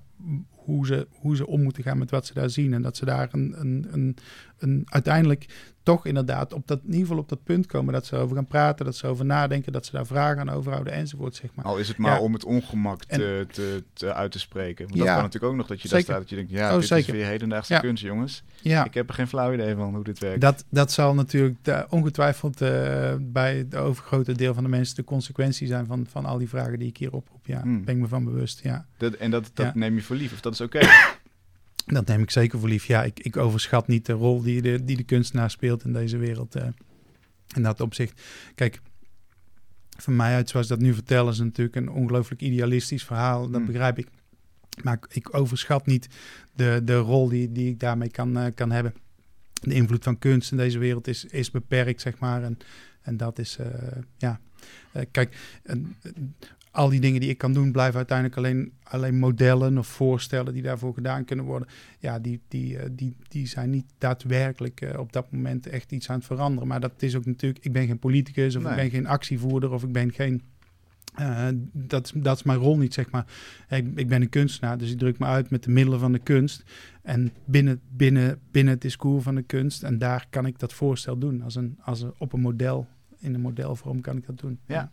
[0.50, 2.74] hoe, ze, hoe ze om moeten gaan met wat ze daar zien.
[2.74, 4.16] En dat ze daar een, een, een,
[4.58, 7.92] een uiteindelijk toch inderdaad op dat, in ieder geval op dat punt komen.
[7.92, 10.92] Dat ze erover gaan praten, dat ze over nadenken, dat ze daar vragen aan overhouden
[10.92, 11.34] enzovoort.
[11.34, 11.64] Zeg maar.
[11.64, 12.20] Al is het maar Ja.
[12.20, 14.84] om het ongemak En- te, te, te uit te spreken.
[14.84, 15.14] Want dat Ja.
[15.14, 17.14] kan natuurlijk ook nog dat je daar staat dat je denkt, ja, Oh, dit zeker.
[17.14, 17.80] is weer hedendaagse Ja.
[17.80, 18.42] kunst, jongens.
[18.62, 18.84] Ja.
[18.84, 20.40] Ik heb er geen flauw idee van hoe dit werkt.
[20.40, 25.04] Dat, dat zal natuurlijk eh, ongetwijfeld eh, bij het overgrote deel van de mensen de
[25.04, 27.46] consequentie zijn van, van al die vragen die ik hier oproep.
[27.46, 27.84] Ja, Hmm.
[27.84, 28.60] ben ik me van bewust.
[28.62, 30.78] Ja, Dat- en dat, dat neem je voor lief, of dat is oké.
[31.94, 32.84] dat neem ik zeker voor lief.
[32.84, 36.16] Ja, ik, ik overschat niet de rol die de, die de kunstenaar speelt in deze
[36.16, 36.54] wereld.
[36.54, 36.66] eh,
[37.54, 38.20] in dat opzicht.
[38.54, 38.80] Kijk,
[39.96, 43.40] van mij uit, zoals dat nu vertel, is natuurlijk een ongelooflijk idealistisch verhaal.
[43.48, 43.66] Dat Hmm.
[43.66, 44.08] begrijp ik.
[44.82, 46.08] Maar ik, overschat niet
[46.54, 48.94] de, de rol die, die ik daarmee kan, eh, kan hebben.
[49.52, 52.42] De invloed van kunst in deze wereld is, is beperkt, zeg maar.
[52.42, 52.58] En,
[53.02, 53.66] en dat is, eh,
[54.18, 54.40] ja.
[55.10, 55.36] Kijk,
[56.70, 60.62] al die dingen die ik kan doen, blijven uiteindelijk alleen, alleen modellen of voorstellen die
[60.62, 61.68] daarvoor gedaan kunnen worden.
[61.98, 66.10] Ja, die, die, eh, die, die zijn niet daadwerkelijk eh, op dat moment echt iets
[66.10, 66.68] aan het veranderen.
[66.68, 68.70] Maar dat is ook natuurlijk, ik ben geen politicus of Nee.
[68.72, 70.42] ik ben geen actievoerder of ik ben geen.
[71.14, 73.26] eh, dat, is- dat is mijn rol niet, zeg maar.
[73.68, 76.18] Ik, ik ben een kunstenaar, dus ik druk me uit met de middelen van de
[76.18, 76.62] kunst.
[77.02, 79.82] En binnen, binnen, binnen het discours van de kunst.
[79.82, 81.42] En daar kan ik dat voorstel doen.
[81.42, 82.86] Als een, als een, op een model,
[83.18, 84.58] in een modelvorm kan ik dat doen.
[84.66, 84.90] Ja.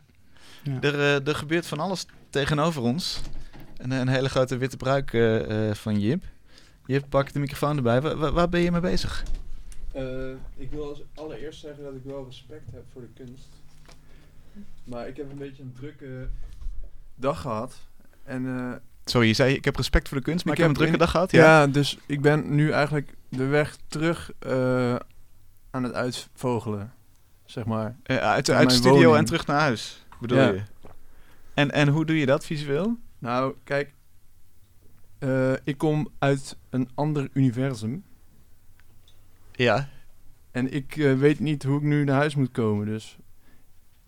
[0.64, 0.78] Ja.
[0.82, 3.22] Er, eh, er gebeurt van alles tegenover ons.
[3.78, 6.24] Een, een hele grote witte bruik eh, eh, van Jip.
[6.86, 8.02] Jip, pak de microfoon erbij.
[8.02, 9.24] Wa- wa- waar ben je mee bezig?
[9.92, 10.04] Eh,
[10.56, 13.48] ik wil als allereerst zeggen dat ik wel respect heb voor de kunst.
[14.84, 16.28] Maar ik heb een beetje een drukke
[17.16, 17.76] dag gehad.
[18.24, 18.74] En eh,
[19.06, 20.94] Sorry, je zei ik heb respect voor de kunst, maar ik, Ik heb een drukke
[20.94, 21.32] in- dag gehad.
[21.32, 21.44] ja.
[21.62, 21.68] Ja.
[21.68, 24.96] dus ik ben nu eigenlijk de weg terug eh,
[25.72, 26.94] aan het uitvogelen.
[27.46, 27.96] Zeg maar.
[28.04, 29.18] Uit uit de studio woning.
[29.18, 30.48] en terug naar huis, bedoel Ja.
[30.52, 30.62] je?
[31.54, 32.98] En, en hoe doe je dat visueel?
[33.20, 33.94] Nou, kijk.
[35.20, 38.04] eh, ik kom uit een ander universum.
[39.52, 39.90] Ja.
[40.52, 42.86] En ik eh, weet niet hoe ik nu naar huis moet komen.
[42.86, 43.18] Dus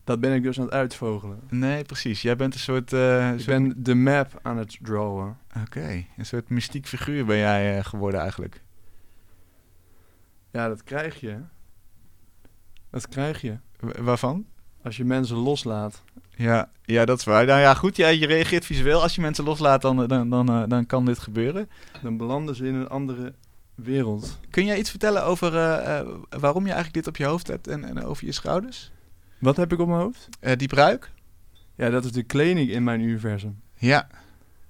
[0.04, 1.39] dat ben ik dus aan het uitvogelen.
[1.50, 2.22] Nee, precies.
[2.22, 2.93] Jij bent een soort...
[2.93, 5.38] eh, Ik soort- ben de map aan het drawen.
[5.63, 8.63] Oké, een soort mystiek figuur ben jij eh, geworden eigenlijk.
[10.52, 11.39] Ja, dat krijg je.
[12.89, 13.58] Dat krijg je.
[13.80, 14.45] W- waarvan?
[14.84, 16.04] Als je mensen loslaat.
[16.36, 17.46] Ja, ja, dat is waar.
[17.46, 19.02] Nou ja, goed, ja, je reageert visueel.
[19.02, 21.70] Als je mensen loslaat, dan, dan, dan, eh, dan kan dit gebeuren.
[22.02, 23.34] Dan belanden ze in een andere
[23.76, 24.39] wereld.
[24.50, 27.68] Kun jij iets vertellen over eh, eh, waarom je eigenlijk dit op je hoofd hebt
[27.68, 28.92] en, en over je schouders?
[29.39, 30.30] Wat heb ik op mijn hoofd?
[30.58, 31.12] Die bruik?
[31.76, 33.60] Ja, dat is de kleding in mijn universum.
[33.76, 34.08] Ja.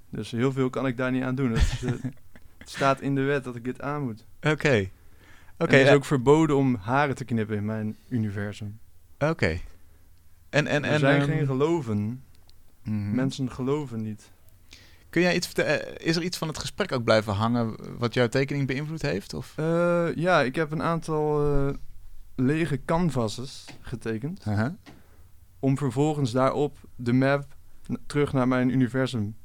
[0.10, 1.52] Dus heel veel kan ik daar niet aan doen.
[1.52, 1.82] Het, is,
[2.58, 4.26] het staat in de wet dat ik dit aan moet.
[4.42, 4.90] Oké.
[5.58, 5.76] Oké.
[5.76, 8.80] Het is ook verboden om haren te knippen in mijn universum.
[9.20, 9.60] Oké.
[10.50, 12.24] En, en, er en, zijn ehm, geen geloven.
[12.84, 13.16] mhm.
[13.16, 14.32] Mensen geloven niet.
[15.10, 15.98] Kun jij iets vertellen?
[15.98, 19.34] eh, Is er iets van het gesprek ook blijven hangen wat jouw tekening beïnvloed heeft?
[19.34, 19.54] Of?
[19.56, 21.74] Eh, ja, ik heb een aantal eh,
[22.36, 24.44] lege canvases getekend.
[25.60, 27.46] Om vervolgens daarop de map
[28.06, 29.36] terug naar mijn universum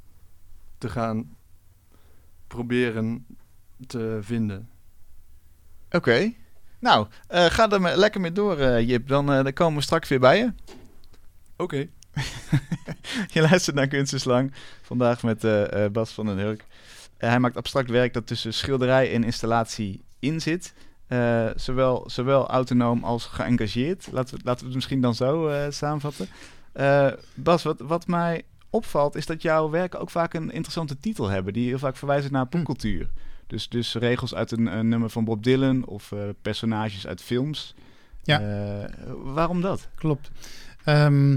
[0.78, 1.36] te gaan
[2.46, 3.26] proberen
[3.86, 4.68] te vinden.
[5.90, 6.32] Oké.
[6.78, 9.08] Nou, ga er lekker mee door, Jip.
[9.08, 10.52] Dan, dan komen we straks weer bij je.
[11.56, 11.88] Oké.
[13.34, 14.52] je luistert naar Kunstenslang.
[14.82, 16.64] Vandaag met eh, eh, Bas van den Hurk.
[17.16, 20.74] Eh, hij maakt abstract werk dat tussen schilderij en installatie in zit.
[21.56, 24.08] Zowel, zowel autonoom als geëngageerd.
[24.12, 26.28] Laten we, laten we het misschien dan zo samenvatten.
[27.34, 31.52] Bas, wat, wat mij opvalt is dat jouw werken ook vaak een interessante titel hebben.
[31.52, 33.10] Die heel vaak verwijzen naar popcultuur.
[33.46, 36.12] Dus, dus regels uit een, een nummer van Bob Dylan of
[36.42, 37.74] personages uit films.
[38.22, 38.40] Ja.
[39.22, 39.88] Waarom dat?
[39.94, 40.30] Klopt.
[40.84, 41.36] Ehm,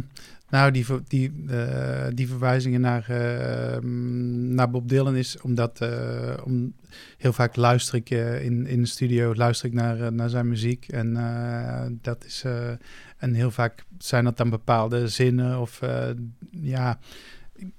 [0.49, 6.73] nou, die, die, eh, die verwijzingen naar, ehm, naar Bob Dylan is omdat eh, om,
[7.17, 10.87] heel vaak luister ik eh, in, in de studio luister ik naar, naar zijn muziek.
[10.87, 11.13] En
[12.01, 12.43] dat is
[13.17, 15.79] en heel vaak zijn dat dan bepaalde zinnen of
[16.51, 16.99] ja.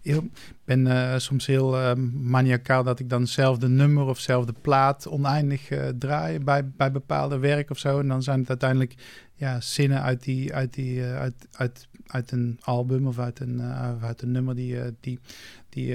[0.03, 0.21] Ik
[0.65, 5.09] ben soms heel eh, maniacaal dat ik dan zelf de nummer of zelf de plaat
[5.09, 7.99] oneindig draai bij, bij bepaalde werk of zo.
[7.99, 8.95] En dan zijn het uiteindelijk
[9.39, 13.61] ja, zinnen uit, die, uit, die, eh, uit, uit, uit een album of uit een,
[13.61, 15.19] eh, of uit een nummer die, eh, die,
[15.69, 15.87] die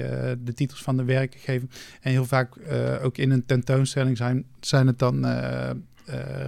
[0.42, 1.70] de titels van de werken geven.
[2.00, 2.56] En heel vaak
[3.02, 5.26] ook in een tentoonstelling zijn, zijn het dan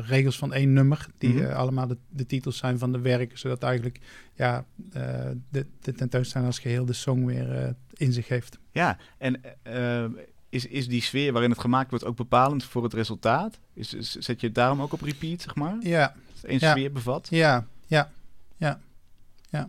[0.06, 1.52] regels van één nummer, die Mhm.
[1.52, 3.98] allemaal de, de titels zijn van de werken, zodat eigenlijk
[4.34, 4.64] ja,
[5.50, 8.58] de, de tentoonstelling als geheel de song weer in zich heeft.
[8.70, 9.40] Ja, en
[10.48, 13.58] is, is die sfeer waarin het gemaakt wordt ook bepalend voor het resultaat?
[13.74, 15.76] Is, is- zet je het daarom ook op repeat, zeg maar?
[15.80, 16.70] Ja, het Ja.
[16.70, 17.26] sfeer bevat?
[17.30, 18.10] Ja, ja,
[18.56, 18.80] ja,
[19.50, 19.68] ja.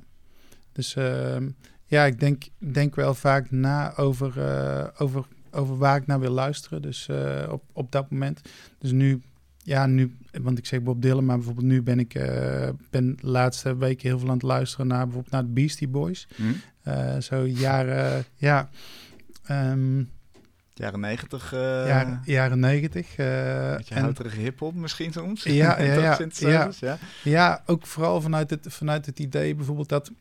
[0.72, 1.50] Dus ehm,
[1.86, 6.32] ja, ik denk, denk wel vaak na over, eh, over, over waar ik naar wil
[6.32, 6.82] luisteren.
[6.82, 8.42] Dus eh, op, op dat moment.
[8.80, 9.22] Dus nu,
[9.64, 13.28] ja, nu, want ik zeg Bob Dylan, maar bijvoorbeeld nu ben ik eh, ben de
[13.28, 16.28] laatste weken heel veel aan het luisteren naar bijvoorbeeld naar de Beastie Boys.
[16.36, 17.22] Hm?
[17.22, 18.70] Zo jaren, ja.
[19.46, 20.04] ehm,
[20.78, 23.16] Jaren negentig, uh, jaren, jaren negentig.
[23.16, 25.44] eh, beetje en- houterige hiphop misschien soms?
[25.44, 26.98] Ja, ja, ja, synthesizers, ja.
[27.24, 30.12] Ja, ook vooral vanuit het, vanuit het idee bijvoorbeeld dat...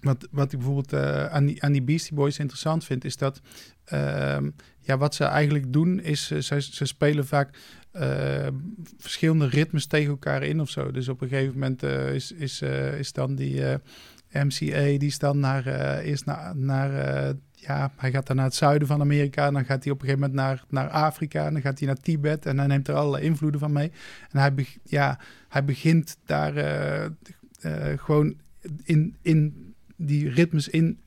[0.00, 3.40] Wat, wat ik bijvoorbeeld eh, aan, die, aan die Beastie Boys interessant vind, is dat...
[3.84, 7.58] ehm, ja, wat ze eigenlijk doen, is ze, ze spelen vaak
[7.92, 8.46] eh,
[8.98, 10.90] verschillende ritmes tegen elkaar in of zo.
[10.90, 11.82] Dus op een gegeven moment
[12.14, 12.62] is, is,
[12.98, 13.62] is dan die
[14.32, 15.66] MCA, die is dan naar...
[15.98, 19.46] eerst naar, naar ja, hij gaat dan naar het zuiden van Amerika...
[19.46, 21.46] en dan gaat hij op een gegeven moment naar, naar Afrika...
[21.46, 23.92] en dan gaat hij naar Tibet en hij neemt er allerlei invloeden van mee.
[24.30, 25.18] En hij, ja,
[25.48, 28.34] hij begint daar eh, eh, gewoon
[28.82, 31.00] in, in die ritmes in,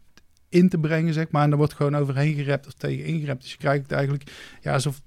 [0.49, 1.43] in te brengen, zeg maar.
[1.43, 3.41] En er wordt gewoon overheen gerept of tegen ingerept.
[3.41, 5.01] Dus je krijgt eigenlijk ja, alsof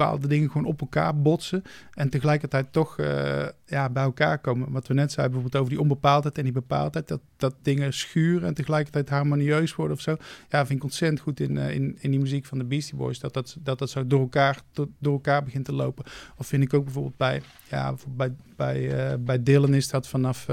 [0.00, 1.62] bepaalde dingen gewoon op elkaar botsen
[1.94, 4.72] en tegelijkertijd toch eh, ja, bij elkaar komen.
[4.72, 8.48] Wat we net zeiden, bijvoorbeeld over die onbepaaldheid en die bepaaldheid, dat, dat dingen schuren
[8.48, 10.16] en tegelijkertijd harmonieus worden of zo.
[10.48, 13.18] Ja, vind ik ontzettend goed in, eh, in, in die muziek van de Beastie Boys,
[13.18, 16.04] dat dat, dat, dat zo door elkaar, to- door elkaar begint te lopen.
[16.36, 20.46] Of vind ik ook bijvoorbeeld bij, ja, bij, bij, eh, bij Dylan is dat vanaf,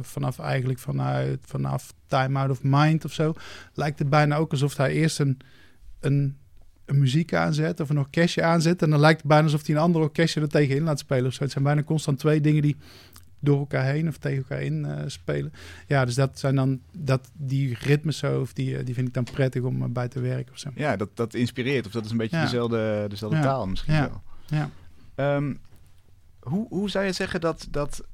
[0.00, 3.32] vanaf eigenlijk vanuit, vanaf Time Out of Mind of zo,
[3.72, 5.38] lijkt het bijna ook alsof hij eerst een,
[6.00, 6.36] een,
[6.86, 9.80] een muziek aanzet of een orkestje aanzet en dan lijkt het bijna alsof hij een
[9.80, 11.42] ander orkestje er tegenin laat spelen of zo.
[11.42, 12.76] Het zijn bijna constant twee dingen die
[13.40, 15.52] door elkaar heen of tegen elkaar in eh, spelen.
[15.86, 19.14] Ja, dus dat zijn dan dat die ritmes zo, of die, eh, die vind ik
[19.14, 20.70] dan prettig om eh, bij te werken of zo.
[20.74, 21.86] Ja, dat, dat inspireert.
[21.86, 22.42] Of dat is een beetje Ja.
[22.42, 23.42] dezelfde, dezelfde Ja.
[23.42, 24.08] taal misschien Ja.
[24.08, 24.22] wel.
[24.46, 24.70] Ja.
[25.14, 25.54] Ehm,
[26.40, 27.68] hoe, hoe zou je zeggen dat...
[27.70, 28.04] dat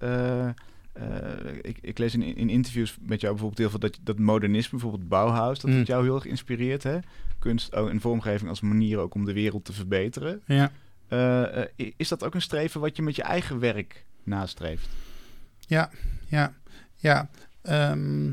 [1.63, 5.09] ik, ik lees in, in interviews met jou bijvoorbeeld heel veel dat, dat modernisme, bijvoorbeeld
[5.09, 5.79] Bauhaus, dat Mm.
[5.79, 6.83] het jou heel erg inspireert.
[6.83, 6.99] Hè?
[7.41, 10.43] Kunst oh, en vormgeving als manier ook om de wereld te verbeteren.
[10.47, 10.71] Ja.
[11.09, 14.89] Eh, eh, is dat ook een streven wat je met je eigen werk nastreeft?
[15.59, 15.91] Ja,
[16.29, 16.55] ja,
[16.97, 17.31] ja.
[17.63, 18.33] Ehm,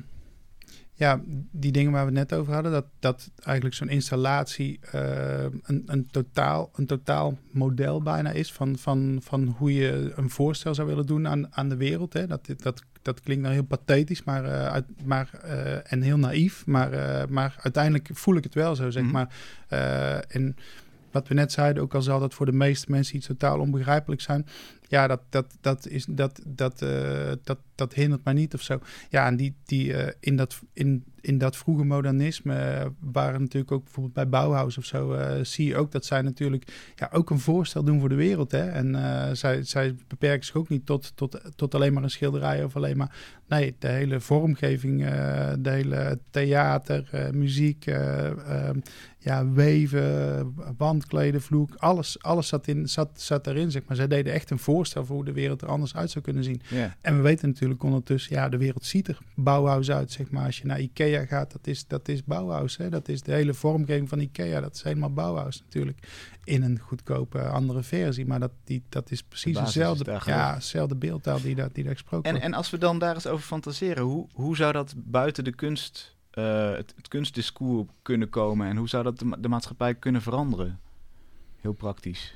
[0.97, 5.43] ja, die dingen waar we het net over hadden, dat, dat eigenlijk zo'n installatie eh,
[5.63, 10.73] een, een, totaal, een totaal model bijna is van, van, van hoe je een voorstel
[10.73, 12.13] zou willen doen aan, aan de wereld.
[12.13, 12.27] Hè.
[12.27, 16.65] Dat, dat, dat klinkt nou heel pathetisch maar, eh, uit, maar, eh, en heel naïef,
[16.65, 16.89] maar,
[17.29, 19.11] maar uiteindelijk voel ik het wel zo, zeg Mhm.
[19.11, 19.29] maar.
[20.27, 20.55] En
[21.11, 24.21] wat we net zeiden, ook al zal dat voor de meeste mensen iets totaal onbegrijpelijk
[24.21, 24.45] zijn,
[24.87, 28.79] ja, dat, dat, dat, is, dat, dat, eh, dat, dat hindert mij niet of zo.
[29.09, 33.71] Ja, en die, die, eh, in, dat, in, in dat vroege modernisme eh, waren natuurlijk
[33.71, 37.29] ook bijvoorbeeld bij Bauhaus of zo, eh, zie je ook dat zij natuurlijk ja, ook
[37.29, 38.51] een voorstel doen voor de wereld.
[38.51, 38.69] Hè?
[38.69, 42.63] En eh, zij, zij beperken zich ook niet tot, tot, tot alleen maar een schilderij
[42.63, 43.15] of alleen maar.
[43.47, 45.05] Nee, de hele vormgeving,
[45.59, 48.79] de hele theater, muziek, eh, ehm,
[49.17, 53.95] ja, weven, wandkleden, vloek, alles, alles zat, in, zat, zat erin, zeg maar.
[53.95, 56.61] Zij deden echt een voorstel voor hoe de wereld er anders uit zou kunnen zien.
[57.01, 60.45] En we weten natuurlijk ondertussen, ja, de wereld ziet er Bauhaus uit, zeg maar.
[60.45, 62.89] Als je naar Ikea gaat, dat is, dat is Bauhaus, hè.
[62.89, 66.07] Dat is de hele vormgeving van Ikea, dat is helemaal Bauhaus natuurlijk.
[66.43, 69.57] In een goedkope andere versie, maar dat, die, dat is precies is
[70.21, 70.39] gewoon.
[70.39, 72.45] ja, dezelfde beeldtaal die daar, die daar gesproken En, wordt.
[72.45, 76.15] en als we dan daar eens over fantaseren, hoe, hoe zou dat buiten de kunst,
[76.31, 80.21] eh, het, het kunstdiscours kunnen komen en hoe zou dat de, ma- de maatschappij kunnen
[80.21, 80.79] veranderen?
[81.61, 82.35] Heel praktisch.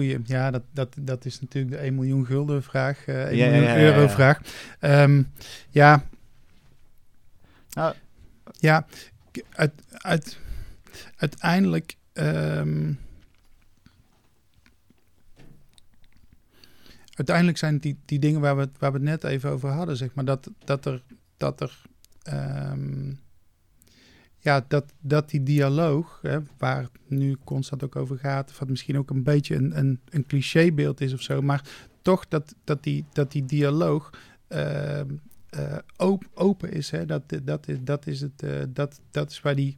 [0.00, 3.62] Ja, dat, dat, dat is natuurlijk de 1 miljoen gulden vraag, eh 1 Ja, miljoen
[3.68, 4.40] ja, ja, euro vraag.
[4.78, 5.22] Ehm,
[5.70, 6.04] ja,
[7.70, 7.94] Nou,
[8.58, 8.86] ja,
[9.32, 10.38] k- uit, uit,
[11.16, 11.96] uiteindelijk.
[12.12, 12.92] ehm,
[17.14, 19.96] uiteindelijk zijn die, die dingen waar we, het- waar we het net even over hadden,
[19.96, 21.02] zeg maar, dat, dat er.
[21.36, 21.82] Dat er
[22.22, 23.12] ehm,
[24.40, 28.98] ja, dat, dat die dialoog, hè, waar het nu constant ook over gaat, wat misschien
[28.98, 31.64] ook een beetje een, een, een clichébeeld is of zo, maar
[32.02, 34.10] toch dat, dat, die, dat die dialoog
[35.50, 36.90] eh, op, open is.
[36.90, 37.06] Hè?
[37.06, 39.76] Dat, dat, is, dat, is het, eh, dat, dat is waar, die,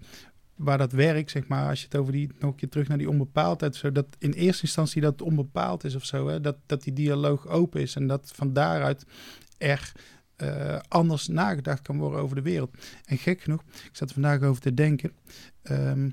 [0.55, 2.99] waar dat werk, zeg maar, als je het over die, nog een keer terug naar
[2.99, 6.41] die onbepaaldheid, zo, dat in eerste instantie dat onbepaald is of zo, hè?
[6.41, 9.05] Dat, dat die dialoog open is en dat van daaruit
[9.59, 9.93] er
[10.43, 12.71] eh, anders nagedacht kan worden over de wereld.
[13.05, 15.13] En gek genoeg, ik zat er vandaag over te denken.
[15.63, 16.09] ehm,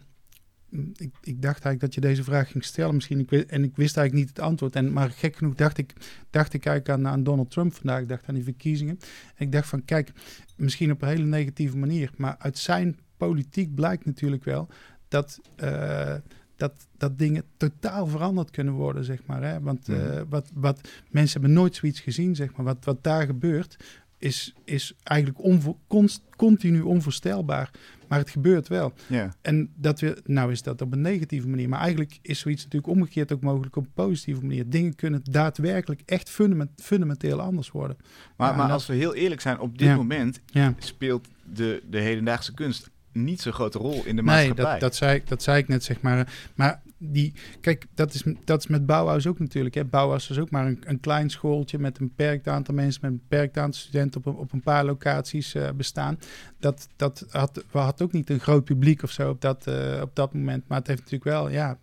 [0.96, 3.20] ik, ik dacht eigenlijk dat je deze vraag ging stellen misschien.
[3.20, 4.76] Ik, en ik wist eigenlijk niet het antwoord.
[4.76, 5.94] En, maar gek genoeg dacht ik,
[6.30, 8.02] dacht ik eigenlijk aan, aan Donald Trump vandaag.
[8.02, 9.00] Ik dacht aan die verkiezingen.
[9.36, 10.12] En ik dacht van, kijk,
[10.58, 12.12] misschien op een hele negatieve manier.
[12.18, 14.68] Maar uit zijn politiek blijkt natuurlijk wel
[15.08, 16.16] dat, eh,
[16.56, 19.44] dat, dat dingen totaal veranderd kunnen worden, zeg maar.
[19.44, 19.60] Hè?
[19.62, 20.24] Want eh, Mhm.
[20.30, 22.66] wat, wat, mensen hebben nooit zoiets gezien, zeg maar.
[22.66, 23.78] Wat, wat daar gebeurt,
[24.20, 27.72] is, is eigenlijk onvo- const- continu onvoorstelbaar.
[28.08, 28.94] Maar het gebeurt wel.
[29.08, 29.36] ja.
[29.42, 31.70] En dat we, nou is dat op een negatieve manier.
[31.70, 34.70] Maar eigenlijk is zoiets natuurlijk omgekeerd ook mogelijk op een positieve manier.
[34.70, 37.98] Dingen kunnen daadwerkelijk echt fundament, fundamenteel anders worden.
[38.38, 39.96] Maar, Ja, maar als we heel eerlijk zijn, op dit Ja.
[39.96, 40.74] moment Ja.
[40.78, 44.64] speelt de, de hedendaagse kunst niet zo'n grote rol in de Nee, maatschappij.
[44.72, 46.34] dat, dat, zei, ik- dat zei ik net, zeg maar.
[46.56, 49.76] Maar die, kijk, dat is, dat is met Bauhaus ook natuurlijk.
[49.76, 49.86] Hè.
[49.86, 53.22] Bauhaus is ook maar een, een klein schooltje met een beperkt aantal mensen, met een
[53.30, 56.20] beperkt aantal studenten op een, op een paar locaties eh, bestaan.
[56.60, 60.00] Dat, dat had, we had ook niet een groot publiek of zo op dat, eh,
[60.02, 60.68] op dat moment.
[60.68, 61.78] Maar het heeft natuurlijk wel, ja,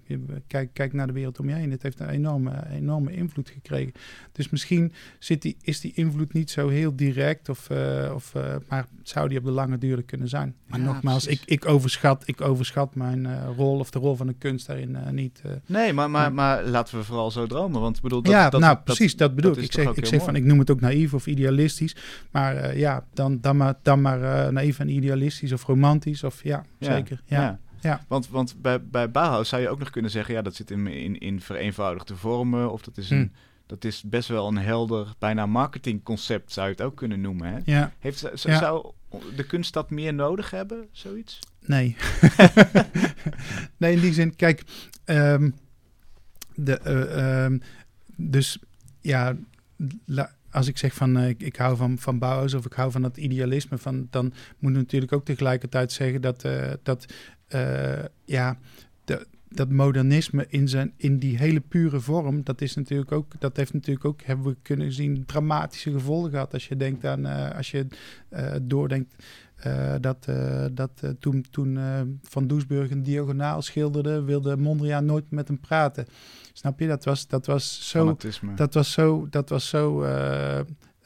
[0.47, 1.71] kijk, kijk naar de wereld om je heen.
[1.71, 3.93] Het heeft een enorme, enorme invloed gekregen.
[4.33, 8.57] Dus misschien zit die, is die invloed niet zo heel direct, of, eh, of, eh,
[8.69, 10.55] maar zou die op de lange duur kunnen zijn.
[10.67, 11.63] Maar Ja, nogmaals, ik, precies.
[11.63, 15.41] ik, overschat, ik overschat mijn eh, rol of de rol van de kunst daarin niet.
[15.45, 15.51] eh.
[15.67, 17.81] Nee, maar, maar, maar laten we vooral zo dromen.
[17.81, 19.63] Want ik bedoel, dat, ja, dat, nou dat- precies, dat bedoel ik.
[19.63, 21.97] Ik zeg, ik zeg van, ik noem het ook naïef of idealistisch.
[22.31, 26.25] Maar eh, ja, dan, dan maar, dan maar eh, naïef en idealistisch of romantisch.
[26.25, 27.21] Of ja, Ja, zeker.
[27.25, 27.59] Ja.
[27.81, 28.05] ja.
[28.09, 30.87] Want, want bij, bij Bauhaus zou je ook nog kunnen zeggen, ja, dat zit in,
[30.87, 32.73] in, in vereenvoudigde vormen.
[32.73, 33.29] Of dat is, een, Hm.
[33.67, 37.53] dat is best wel een helder, bijna marketingconcept zou je het ook kunnen noemen.
[37.53, 37.59] Hè?
[37.65, 37.93] ja.
[37.99, 38.59] Heeft, Ja.
[38.59, 38.91] Zou
[39.37, 41.39] de kunst dat meer nodig hebben, zoiets?
[41.61, 41.97] Nee.
[43.77, 44.63] nee, in die zin, kijk,
[45.07, 45.51] ehm,
[46.57, 47.59] de, eh, ehm,
[48.17, 48.59] dus
[49.01, 49.37] ja,
[50.51, 53.03] als ik zeg van eh, ik, ik hou van, van Bauhaus of ik hou van
[53.03, 57.07] dat idealisme, van, dan moet ik natuurlijk ook tegelijkertijd zeggen dat, eh, dat
[58.25, 58.59] ja,
[59.49, 63.73] dat modernisme in, zijn, in die hele pure vorm, dat is natuurlijk ook, dat heeft
[63.73, 66.53] natuurlijk ook, hebben we kunnen zien, dramatische gevolgen gehad.
[66.53, 67.87] Als je denkt aan, als je
[68.63, 69.15] doordenkt
[69.67, 71.79] eh, dat, eh, dat eh, toen, toen
[72.23, 76.07] Van Doesburg een diagonaal schilderde, wilde Mondriaan nooit met hem praten.
[76.53, 76.87] Snap je?
[76.87, 78.55] Dat was, dat was zo, Fanatisme.
[78.55, 80.05] dat was zo, dat was zo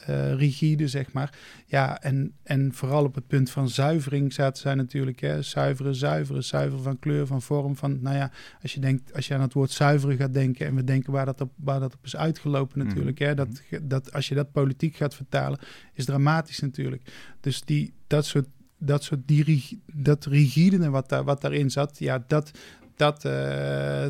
[0.06, 1.38] eh, rigide, zeg maar.
[1.66, 5.20] Ja, en, en vooral op het punt van zuivering zaten zij natuurlijk.
[5.20, 5.42] Hè?
[5.42, 7.76] Zuiveren, zuiveren, zuiveren van kleur, van vorm.
[7.76, 8.30] Van, nou ja,
[8.62, 10.66] als je, denkt, als je aan het woord zuiveren gaat denken...
[10.66, 12.86] en we denken waar dat op, waar dat op is uitgelopen Mhm.
[12.88, 13.18] natuurlijk.
[13.18, 13.34] Hè?
[13.34, 13.48] Dat,
[13.82, 15.58] dat, als je dat politiek gaat vertalen,
[15.94, 17.02] is dramatisch natuurlijk.
[17.40, 18.46] Dus die, dat soort,
[18.78, 21.98] dat soort die, dat rigide wat, daar, wat daarin zat...
[21.98, 22.50] ja, dat,
[22.96, 24.06] dat, eh,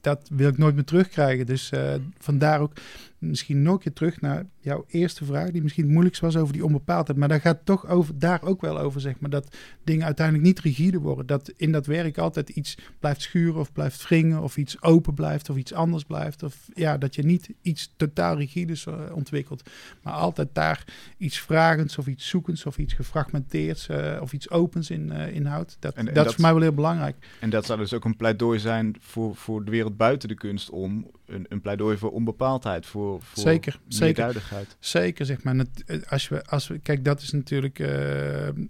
[0.00, 1.46] dat wil ik nooit meer terugkrijgen.
[1.46, 2.72] Dus eh, vandaar ook
[3.20, 6.52] misschien nog een keer terug naar jouw eerste vraag, die misschien het moeilijkst was over
[6.52, 7.18] die onbepaaldheid.
[7.18, 10.60] Maar daar gaat toch over, daar ook wel over, zeg maar, dat dingen uiteindelijk niet
[10.60, 11.26] rigide worden.
[11.26, 15.50] Dat in dat werk altijd iets blijft schuren of blijft wringen of iets open blijft
[15.50, 16.42] of iets anders blijft.
[16.42, 19.70] Of ja, dat je niet iets totaal rigides eh, ontwikkelt,
[20.02, 20.84] maar altijd daar
[21.18, 25.76] iets vragends of iets zoekends of iets gefragmenteerds eh, of iets opens in uh, inhoudt.
[25.80, 27.16] Dat, En- en dat, dat- is voor mij wel heel belangrijk.
[27.40, 30.70] En dat zou dus ook een pleidooi zijn voor, voor de wereld buiten de kunst
[30.70, 34.14] om een, een pleidooi voor onbepaaldheid, voor, voor Zeker, zeker.
[34.14, 34.76] duidelijkheid.
[34.78, 35.54] Zeker, zeg maar.
[35.54, 37.88] Het- Als we, als we, kijk, dat is natuurlijk eh,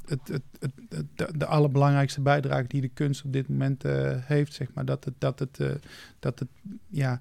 [0.06, 0.72] het, het, het,
[1.14, 4.84] de, de allerbelangrijkste bijdrage die de kunst op dit moment eh, heeft, zeg maar.
[4.84, 5.70] Dat het, dat het, eh,
[6.18, 6.48] dat het
[6.88, 7.20] ja,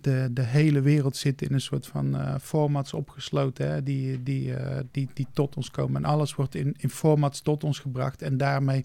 [0.00, 4.54] de, de hele wereld zit in een soort van eh, formats opgesloten, hè, die, die,
[4.54, 6.04] eh, die, die tot ons komen.
[6.04, 8.22] En alles wordt in, in formats tot ons gebracht.
[8.22, 8.84] En daarmee,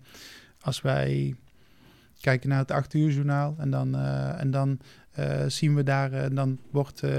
[0.62, 1.36] als wij
[2.22, 4.88] kijken naar het 8 uur journaal en dan, eh, en dan eh,
[5.48, 7.10] zien we daar, eh, dan wordt eh,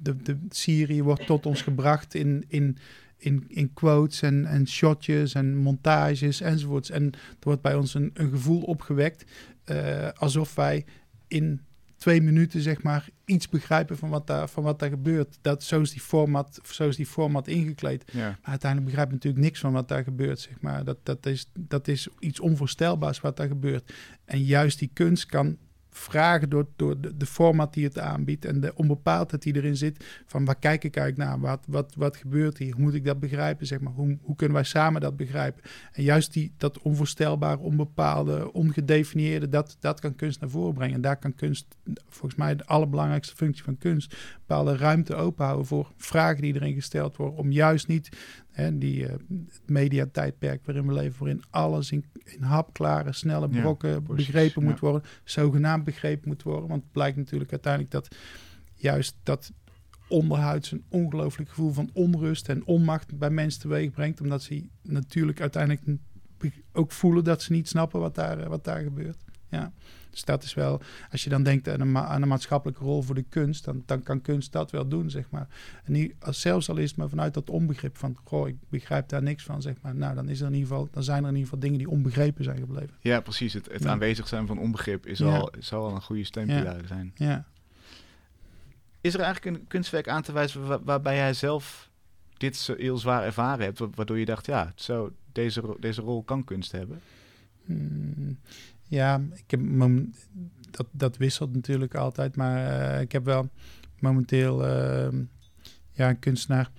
[0.00, 2.78] de, de Syrië wordt tot ons gebracht in, in,
[3.16, 6.90] in, in quotes en, en shotjes en montages enzovoorts.
[6.90, 9.24] En er wordt bij ons een, een gevoel opgewekt
[9.64, 10.84] eh, alsof wij
[11.28, 11.60] in
[11.96, 15.38] twee minuten zeg maar iets begrijpen van wat daar, van wat daar gebeurt.
[15.40, 18.04] Dat, zo, is die format, zo is die format ingekleed.
[18.12, 18.28] Ja.
[18.28, 20.84] Maar uiteindelijk begrijp je natuurlijk niks van wat daar gebeurt, zeg maar.
[20.84, 23.92] Dat, dat, is, dat is iets onvoorstelbaars wat daar gebeurt.
[24.24, 25.56] En juist die kunst kan
[25.90, 30.04] vragen door, door de, de format die het aanbiedt en de onbepaaldheid die erin zit.
[30.26, 31.40] Van waar kijk ik eigenlijk naar?
[31.40, 32.72] Wat, wat, wat gebeurt hier?
[32.72, 33.66] Hoe moet ik dat begrijpen?
[33.66, 33.92] Zeg maar?
[33.92, 35.62] hoe, hoe kunnen wij samen dat begrijpen?
[35.92, 40.94] En juist die, dat onvoorstelbare, onbepaalde, ongedefinieerde, dat, dat kan kunst naar voren brengen.
[40.94, 41.76] En daar kan kunst,
[42.08, 44.16] volgens mij de allerbelangrijkste functie van kunst,
[44.46, 47.38] bepaalde ruimte openhouden voor vragen die erin gesteld worden.
[47.38, 48.08] Om juist niet
[48.60, 53.60] hè, die, eh, het mediatijdperk waarin we leven, waarin alles in, in hapklare, snelle Ja,
[53.60, 56.68] brokken precies, begrepen moet worden, zogenaamd begrepen moet worden.
[56.68, 58.08] Want het blijkt natuurlijk uiteindelijk dat
[58.74, 59.52] juist dat
[60.08, 64.20] onderhuids een ongelooflijk gevoel van onrust en onmacht bij mensen teweeg brengt.
[64.20, 65.82] Omdat ze natuurlijk uiteindelijk
[66.72, 69.24] ook voelen dat ze niet snappen wat daar, eh, wat daar gebeurt.
[69.48, 69.72] Ja.
[70.10, 70.80] Dus dat is wel,
[71.10, 73.82] als je dan denkt aan een, ma- aan een maatschappelijke rol voor de kunst, dan,
[73.86, 75.48] dan kan kunst dat wel doen, zeg maar.
[75.84, 79.08] En die, als, zelfs al is het maar vanuit dat onbegrip van, goh, ik begrijp
[79.08, 79.94] daar niks van, zeg maar.
[79.94, 81.88] Nou, dan, is er in ieder geval, dan zijn er in ieder geval dingen die
[81.90, 82.94] onbegrepen zijn gebleven.
[83.00, 83.52] Ja, precies.
[83.52, 83.90] Het, het Ja.
[83.90, 85.36] aanwezig zijn van onbegrip is Ja.
[85.38, 87.12] al, zal al een goede steunpilaar zijn.
[87.14, 87.46] Ja.
[89.00, 91.90] Is er eigenlijk een kunstwerk aan te wijzen waar- waarbij jij zelf
[92.36, 96.22] dit zo heel zwaar ervaren hebt, wa- waardoor je dacht, ja, zo, deze, deze rol
[96.22, 97.00] kan kunst hebben?
[97.64, 98.38] Hmm,
[98.90, 100.12] ja, ik heb mom-
[100.70, 103.48] dat, dat wisselt natuurlijk altijd, maar eh, ik heb wel
[103.98, 105.22] momenteel ehm,
[105.90, 106.70] ja, een kunstenaar,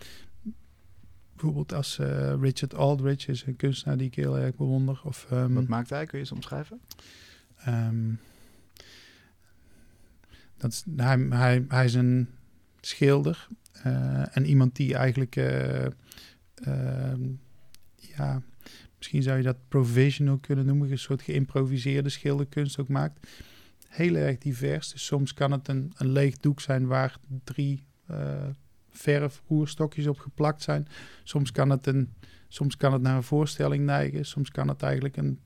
[1.33, 5.01] bijvoorbeeld als eh, Richard Aldrich is een kunstenaar die ik heel erg bewonder.
[5.03, 6.05] Of, ehm, Wat maakt hij?
[6.05, 6.81] Kun je eens omschrijven?
[7.57, 8.13] Ehm,
[10.57, 12.29] dat is, hij, hij, hij is een
[12.81, 15.35] schilder eh, en iemand die eigenlijk,
[17.95, 18.41] ja,
[19.01, 23.27] misschien zou je dat provisional kunnen noemen, een soort geïmproviseerde schilderkunst ook maakt.
[23.87, 24.91] Heel erg divers.
[24.91, 28.47] Dus soms kan het een, een leeg doek zijn waar drie eh
[28.93, 30.87] verfroerstokjes op geplakt zijn.
[31.23, 32.09] Soms kan het een
[32.53, 34.25] Soms kan het naar een voorstelling neigen.
[34.25, 35.39] Soms kan het eigenlijk een,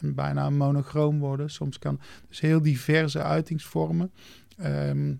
[0.00, 1.50] een bijna een monochroom worden.
[1.50, 4.12] Soms kan dus heel diverse uitingsvormen.
[4.56, 5.14] Ehm,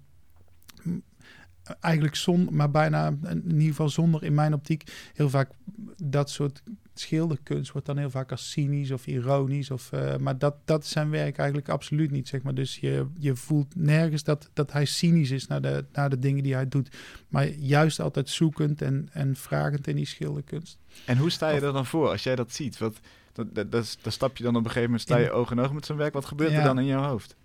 [1.81, 5.51] eigenlijk zonder, maar bijna in ieder geval zonder in mijn optiek heel vaak
[5.97, 6.63] dat soort
[7.01, 9.71] schilderkunst wordt dan heel vaak als cynisch of ironisch.
[9.71, 12.29] Of, eh, maar dat, dat is zijn werk eigenlijk absoluut niet.
[12.29, 12.55] Zeg maar.
[12.55, 16.43] Dus je, je voelt nergens dat, dat hij cynisch is naar de, naar de dingen
[16.43, 16.97] die hij doet.
[17.29, 20.79] Maar juist altijd zoekend en, en vragend in die schilderkunst.
[21.05, 22.79] En hoe sta je Of- er dan voor als jij dat ziet?
[22.79, 23.01] Wat,
[23.33, 25.61] dat, dat, dat, stap je dan op een gegeven moment, sta je In- oog in
[25.61, 26.13] oog met zijn werk.
[26.13, 27.37] Wat gebeurt er dan in jouw hoofd?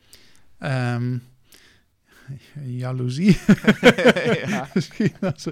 [0.58, 1.18] Ehm
[2.61, 3.38] jaloezie.
[4.45, 4.67] ja.
[4.74, 5.45] Misschien als,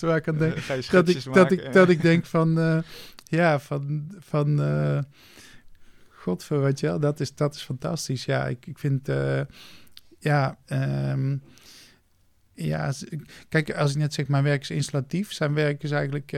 [0.00, 0.54] waar ik aan denk.
[0.54, 2.78] Eh, Ga je dat ik, dat, ik, dat ik denk van, eh,
[3.24, 4.98] ja, van, van uh,
[6.08, 8.24] godver, weet je wel, dat is, dat is fantastisch.
[8.24, 9.40] Ja, ik, ik vind, uh,
[10.18, 11.42] ja, um,
[12.54, 12.92] ja,
[13.48, 15.32] kijk, als ik net zeg, mijn werk is installatief.
[15.32, 16.32] Zijn werk is eigenlijk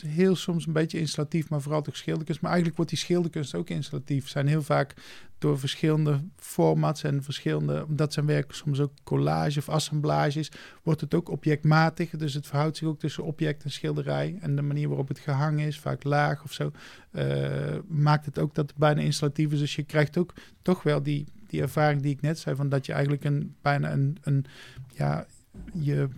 [0.00, 2.40] heel soms een beetje installatief, maar vooral toch schilderkunst.
[2.40, 4.28] Maar eigenlijk wordt die schilderkunst ook installatief.
[4.28, 4.94] Zijn heel vaak
[5.38, 10.50] door verschillende formats en verschillende, omdat zijn werk soms ook collage of assemblage is,
[10.82, 12.10] wordt het ook objectmatig.
[12.10, 14.38] Dus het verhoudt zich ook tussen object en schilderij.
[14.40, 16.70] En de manier waarop het gehangen is, vaak laag of zo,
[17.12, 19.58] uh, maakt het ook dat het bijna installatief is.
[19.58, 22.86] Dus je krijgt ook toch wel die, die ervaring die ik net zei, van dat
[22.86, 24.44] je eigenlijk een bijna een, een
[24.94, 25.26] ja,
[25.72, 26.08] je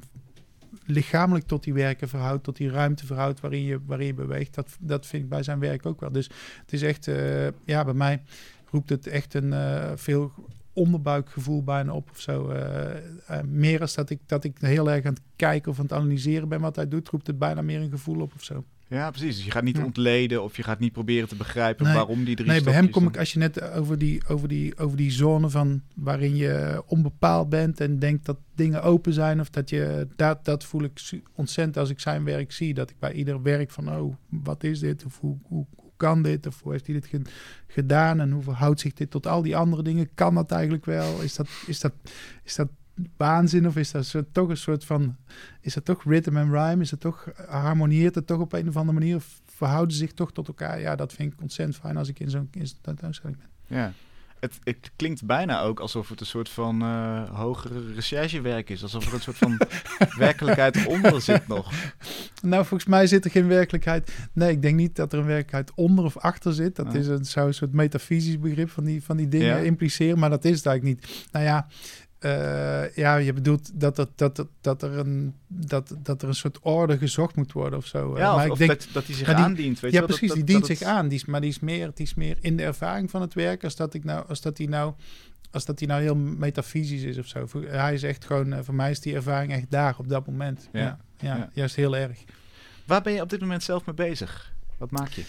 [0.86, 4.54] lichamelijk tot die werken verhoudt, tot die ruimte verhoudt waarin je, waarin je beweegt.
[4.54, 6.12] Dat, dat vind ik bij zijn werk ook wel.
[6.12, 6.30] Dus
[6.60, 8.22] het is echt, uh, ja, bij mij
[8.70, 10.32] roept het echt een uh, veel
[10.72, 12.52] onderbuikgevoel bijna op of zo.
[12.52, 15.92] Uh, meer als dat ik, dat ik heel erg aan het kijken of aan het
[15.92, 18.64] analyseren ben wat hij doet, roept het bijna meer een gevoel op of zo.
[18.88, 19.36] Ja, precies.
[19.36, 19.84] Dus je gaat niet ja.
[19.84, 22.90] ontleden of je gaat niet proberen te begrijpen nee, waarom die drie Nee, bij hem
[22.90, 23.12] kom dan...
[23.12, 27.48] ik, als je net over die, over, die, over die zone van waarin je onbepaald
[27.48, 31.76] bent en denkt dat dingen open zijn of dat je, dat, dat voel ik ontzettend
[31.76, 32.74] als ik zijn werk zie.
[32.74, 35.04] Dat ik bij ieder werk van, oh, wat is dit?
[35.04, 36.46] Of hoe, hoe, hoe kan dit?
[36.46, 37.30] Of hoe heeft hij dit ge-
[37.66, 38.20] gedaan?
[38.20, 40.08] En hoe verhoudt zich dit tot al die andere dingen?
[40.14, 41.20] Kan dat eigenlijk wel?
[41.20, 41.92] Is dat, is dat,
[42.44, 42.68] is dat
[43.16, 43.66] waanzin?
[43.66, 45.16] Of is dat zo, toch een soort van...
[45.60, 46.82] Is dat toch rhythm and rhyme?
[46.82, 47.28] Is het toch...
[47.48, 49.16] Harmonieert het toch op een of andere manier?
[49.16, 50.80] Of verhouden ze zich toch tot elkaar?
[50.80, 53.78] Ja, dat vind ik ontzettend fijn als ik in zo'n in zo'n tentoonstelling ben.
[53.78, 53.92] Ja.
[54.40, 58.82] Het, het klinkt bijna ook alsof het een soort van eh, hogere recherchewerk is.
[58.82, 59.58] Alsof er een soort van
[60.18, 61.72] werkelijkheid onder zit nog.
[62.42, 64.12] Nou, volgens mij zit er geen werkelijkheid.
[64.32, 66.76] Nee, ik denk niet dat er een werkelijkheid onder of achter zit.
[66.76, 69.56] Dat is een, zou een soort metafysisch begrip van die, van die dingen Ja.
[69.58, 71.26] impliceren, maar dat is het eigenlijk niet.
[71.32, 71.66] Nou ja,
[72.18, 76.34] eh, ja je bedoelt dat, dat, dat, dat, dat, er een, dat, dat er een
[76.34, 78.18] soort orde gezocht moet worden of zo.
[78.18, 79.80] Ja, of, maar ik of denk, dat, dat hij zich die- aandient.
[79.80, 81.08] Weet ja, je wel, precies, dat, die dient zich het- aan.
[81.08, 83.64] Die is, maar die is, meer, die is meer in de ervaring van het werk
[83.64, 84.94] als dat, ik nou, als dat hij nou...
[85.50, 87.46] Als dat hij nou heel metafysisch is of zo.
[87.66, 90.68] Hij is echt gewoon, eh, voor mij is die ervaring echt daar op dat moment.
[90.72, 90.80] Ja.
[90.80, 91.50] Ja, ja, Ja.
[91.52, 92.18] juist heel erg.
[92.84, 94.52] Waar ben je op dit moment zelf mee bezig?
[94.78, 95.22] Wat maak je?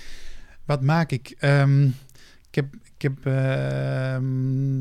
[0.66, 1.36] Wat maak ik?
[1.40, 1.84] Ehm,
[2.50, 2.66] ik heb,
[2.96, 4.80] ik heb ehm,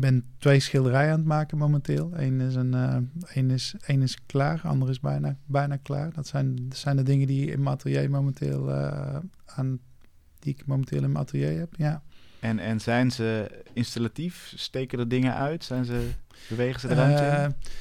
[0.00, 2.10] ben twee schilderijen aan het maken momenteel.
[2.14, 2.96] Eén is, een, eh,
[3.34, 6.12] één is, één is klaar, ander is bijna, bijna klaar.
[6.12, 9.78] Dat zijn, dat zijn de dingen die in mijn atelier momenteel eh, aan
[10.38, 11.74] die ik momenteel in mijn atelier heb.
[11.76, 12.02] Ja.
[12.40, 14.52] En, en zijn ze installatief?
[14.56, 15.64] Steken er dingen uit?
[15.64, 16.08] Zijn ze,
[16.48, 17.72] bewegen ze de ruimte in?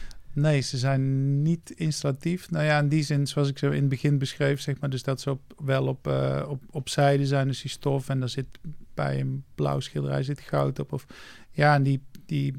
[0.42, 2.52] nee, ze zijn niet installatief.
[2.52, 5.04] Nou ja, in die zin, zoals ik zo in het begin beschreef, zeg maar, dus
[5.04, 6.08] dat ze op, wel op,
[6.48, 8.10] op, op zijde zijn, dus die stof.
[8.10, 8.60] En daar zit
[8.94, 10.94] bij een blauw schilderij zit goud op.
[10.94, 11.06] Of,
[11.52, 12.54] ja, en die, die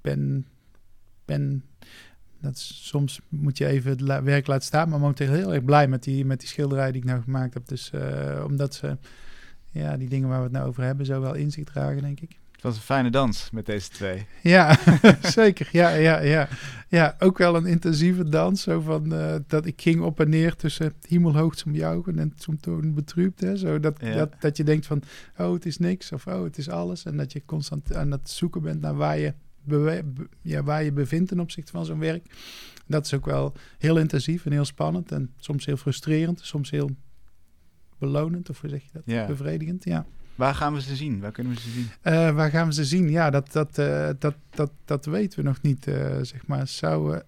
[0.00, 0.46] ben,
[1.24, 1.64] ben
[2.40, 6.02] dat soms moet je even het werk laten staan, maar momenteel heel erg blij met
[6.02, 7.68] die, met die schilderij die ik nou gemaakt heb.
[7.68, 8.96] Dus eh, omdat ze,
[9.70, 12.38] ja, die dingen waar we het nou over hebben, zo wel inzicht dragen, denk ik.
[12.66, 14.26] Het was een fijne dans met deze twee.
[14.42, 14.78] Ja,
[15.22, 15.68] zeker.
[15.72, 16.48] Ja, ja, ja.
[16.88, 18.62] Ja, ook wel een intensieve dans.
[18.62, 22.60] Zo van, eh, dat ik ging op en neer tussen hemelhoog zum Jauchen en zum
[22.60, 23.40] Toon betrübt.
[23.40, 23.56] Hè?
[23.56, 24.14] Zo dat, Ja.
[24.14, 25.02] dat, dat je denkt van,
[25.38, 27.04] oh, het is niks of oh, het is alles.
[27.04, 29.34] En dat je constant aan het zoeken bent naar waar je,
[30.42, 32.26] ja, waar je bevindt ten opzichte van zo'n werk.
[32.86, 35.12] Dat is ook wel heel intensief en heel spannend.
[35.12, 36.90] En soms heel frustrerend, soms heel
[37.98, 38.50] belonend.
[38.50, 39.02] Of hoe zeg je dat?
[39.04, 39.26] Ja.
[39.26, 40.06] Bevredigend, ja.
[40.36, 41.20] Waar gaan we ze zien?
[41.20, 41.90] Waar kunnen we ze zien?
[42.02, 43.10] Eh, waar gaan we ze zien?
[43.10, 46.66] Ja, dat, dat, eh, dat, dat, dat weten we nog niet, eh, zeg maar.
[46.68, 47.20] Zou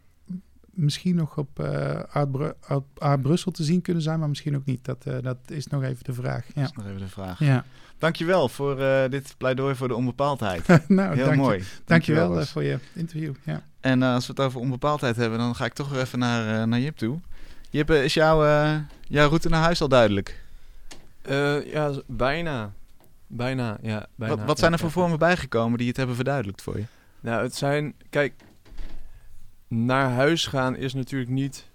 [0.71, 4.85] misschien nog op eh Brussel te zien kunnen zijn, maar misschien ook niet.
[4.85, 6.45] Dat, eh, dat is nog even de vraag.
[6.47, 7.39] Dat Ja, is nog even de vraag.
[7.39, 7.65] ja.
[7.99, 10.67] Dankjewel voor eh, dit pleidooi voor de onbepaaldheid.
[10.89, 11.63] nou, Heel dank je- mooi.
[11.85, 12.47] Dankjewel Bas.
[12.47, 13.35] eh, voor je interview.
[13.45, 13.63] Ja.
[13.81, 16.61] En eh, als we het over onbepaaldheid hebben, dan ga ik toch weer even naar,
[16.61, 17.19] eh, naar Jip toe.
[17.71, 18.43] Jip, is jouw,
[19.09, 20.41] jouw route naar huis al duidelijk?
[21.23, 22.73] Eh, ja, bijna.
[23.29, 24.07] Bijna, ja.
[24.15, 26.85] Bijna, wat, wat zijn er voor vormen bijgekomen die het hebben verduidelijkt voor je?
[27.21, 27.95] Nou, het zijn...
[28.11, 28.35] Kijk,
[29.69, 31.71] naar huis gaan is natuurlijk niet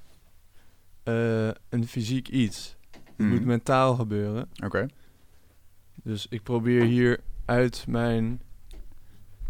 [1.04, 2.76] eh, een fysiek iets.
[2.91, 3.30] Het Mhm.
[3.30, 4.49] moet mentaal gebeuren.
[4.64, 4.88] Oké.
[6.04, 8.41] Dus ik probeer hier uit mijn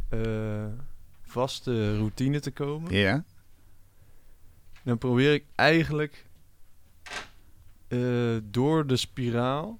[0.10, 0.66] eh,
[1.22, 2.93] vaste routine te komen.
[2.95, 3.24] Ja.
[4.84, 6.26] Dan probeer ik eigenlijk
[7.88, 7.99] eh,
[8.43, 9.80] door de spiraal.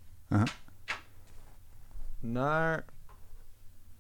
[2.24, 2.86] Naar.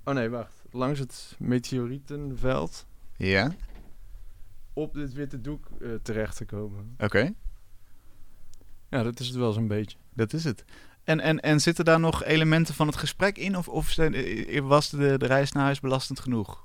[0.04, 0.54] Oh nee, wacht.
[0.72, 2.86] Langs het meteorietenveld
[3.18, 3.52] Ja.
[4.74, 6.96] op dit witte doek eh, terecht te komen.
[7.00, 7.34] Oké.
[8.90, 9.98] Ja, dat is het wel zo'n beetje.
[10.14, 10.66] Dat is het.
[11.04, 13.58] En, en, en zitten daar nog elementen van het gesprek in?
[13.58, 16.64] Of, of zijn, eh, was de, de reis naar huis belastend genoeg?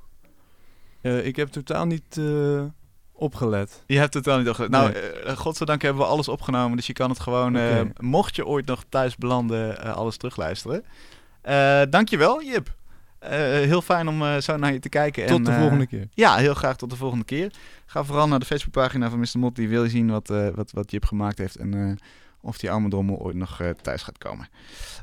[1.00, 2.64] Eh, ik heb totaal niet eh,
[3.12, 3.82] opgelet.
[3.86, 5.02] Je hebt wel niet al Nou, Nee.
[5.02, 6.76] eh, godzijdank hebben we alles opgenomen.
[6.76, 10.84] Dus je kan het gewoon, eh, mocht je ooit nog thuis belanden, eh, alles terugluisteren.
[11.48, 12.74] Eh dankjewel, Jip.
[13.18, 15.26] Eh, heel fijn om eh, zo naar je te kijken.
[15.26, 16.08] Tot en, de volgende keer.
[16.14, 17.52] Ja, heel graag tot de volgende keer.
[17.86, 19.38] Ga vooral naar de Facebookpagina van Mr.
[19.38, 19.56] Mot.
[19.56, 21.56] Die wil je zien wat, wat, wat Jip gemaakt heeft.
[21.56, 21.98] En
[22.40, 24.48] of die arme drommel ooit nog thuis gaat komen.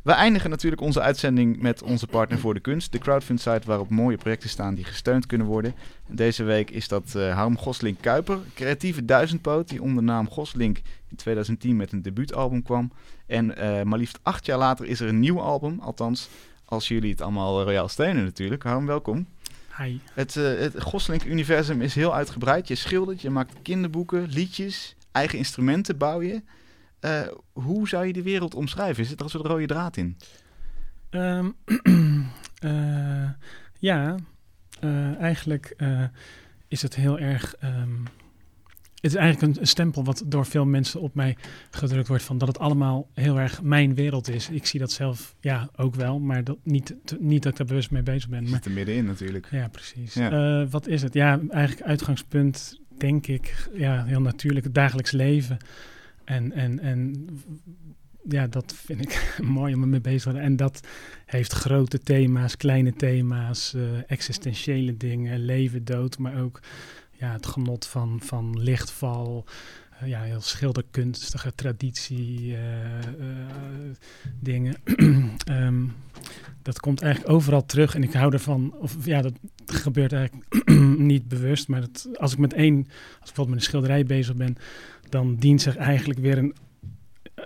[0.04, 2.91] We eindigen natuurlijk onze uitzending met onze partner voor de kunst.
[2.91, 5.76] De crowdfund site waarop mooie projecten staan die gesteund kunnen worden.
[6.08, 8.39] Deze week is dat eh Harm Goslink Kuiper.
[8.54, 12.91] Creatieve duizendpoot die onder de naam Goslink in 2010 met een debuutalbum kwam.
[13.28, 15.80] En eh, maar liefst acht jaar later is er een nieuw album.
[15.80, 16.30] Althans,
[16.65, 18.63] als jullie het allemaal royaal steunen natuurlijk.
[18.63, 19.28] Harm, welkom.
[19.78, 19.97] Hi.
[20.13, 22.67] Het, eh het Goslink-universum is heel uitgebreid.
[22.67, 26.41] Je schildert, je maakt kinderboeken, liedjes, eigen instrumenten bouw je.
[26.99, 27.21] Eh,
[27.53, 29.05] hoe zou je de wereld omschrijven?
[29.05, 30.17] Zit er een soort rode draad in?
[31.09, 31.49] Ehm,
[32.59, 33.30] eh,
[33.80, 34.15] ja,
[34.80, 36.03] eh, eigenlijk eh,
[36.67, 37.55] is het heel erg.
[37.55, 38.03] ehm,
[39.06, 41.38] het is eigenlijk een, stempel wat door veel mensen op mij
[41.72, 44.49] gedrukt wordt van dat het allemaal heel erg mijn wereld is.
[44.49, 47.91] Ik zie dat zelf ja ook wel, maar dat niet, niet dat ik daar bewust
[47.91, 48.43] mee bezig ben.
[48.43, 49.47] Je zit er middenin natuurlijk.
[49.51, 50.14] ja, precies.
[50.14, 50.32] Ja.
[50.32, 51.14] Eh, wat is het?
[51.14, 55.58] Ja, eigenlijk uitgangspunt denk ik, ja, heel natuurlijk het dagelijks leven.
[56.24, 57.28] En, en, en
[58.30, 60.49] ja, dat vind ik mooi om me mee bezig te houden.
[60.49, 60.88] En dat
[61.26, 66.60] heeft grote thema's, kleine thema's, eh, existentiële dingen, leven, dood, maar ook
[67.26, 69.45] ja, het genot van, van lichtval.
[69.99, 73.05] eh, ja, heel schilderkunstige traditie, eh, eh,
[74.39, 74.76] dingen.
[75.45, 75.84] Ehm,
[76.61, 79.34] dat komt eigenlijk overal terug en ik hou ervan, of ja, dat
[79.65, 80.69] gebeurt eigenlijk
[81.11, 84.36] niet bewust, maar dat, als ik met één, als ik bijvoorbeeld met een schilderij bezig
[84.36, 84.55] ben,
[85.09, 86.55] dan dient zich eigenlijk weer een,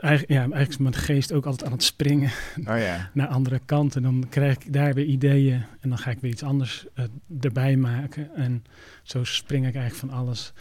[0.02, 3.10] ja, eigenlijk is mijn geest ook altijd aan het springen Oh ja.
[3.14, 4.02] naar andere kanten.
[4.02, 7.06] Dan krijg ik daar weer ideeën en dan ga ik weer iets anders eh,
[7.42, 8.36] erbij maken.
[8.36, 8.64] En
[9.04, 10.54] zo spring ik eigenlijk van alles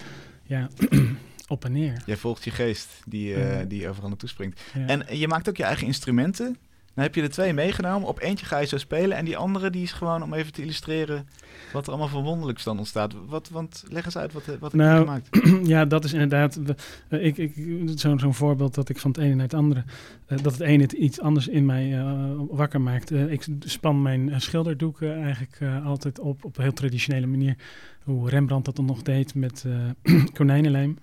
[0.43, 0.69] ja,
[1.47, 2.03] op en neer.
[2.07, 4.61] Jij volgt je geest die, eh, die overal naartoe springt.
[4.75, 4.87] Ja.
[4.87, 6.57] En je maakt ook je eigen instrumenten.
[6.99, 8.09] Dan heb je er twee meegenomen.
[8.09, 9.17] Op eentje ga je zo spelen.
[9.17, 11.29] En die andere die is gewoon om even te illustreren
[11.73, 13.15] wat er allemaal van wonderlijks dan ontstaat.
[13.27, 15.29] Wat, want leg eens uit wat, eh, wat heb je Nou, gemaakt.
[15.75, 16.61] ja, dat is inderdaad
[17.09, 17.53] eh, ik, ik,
[17.95, 19.85] zo'n zo'n voorbeeld dat ik van het ene naar het andere,
[20.27, 22.05] eh, dat het ene het iets anders in mij
[22.51, 23.11] wakker maakt.
[23.11, 27.57] Ik span mijn schilderdoeken eigenlijk altijd op op een heel traditionele manier.
[28.05, 29.65] Hoe Rembrandt dat dan nog deed met
[30.39, 30.97] konijnenlijm.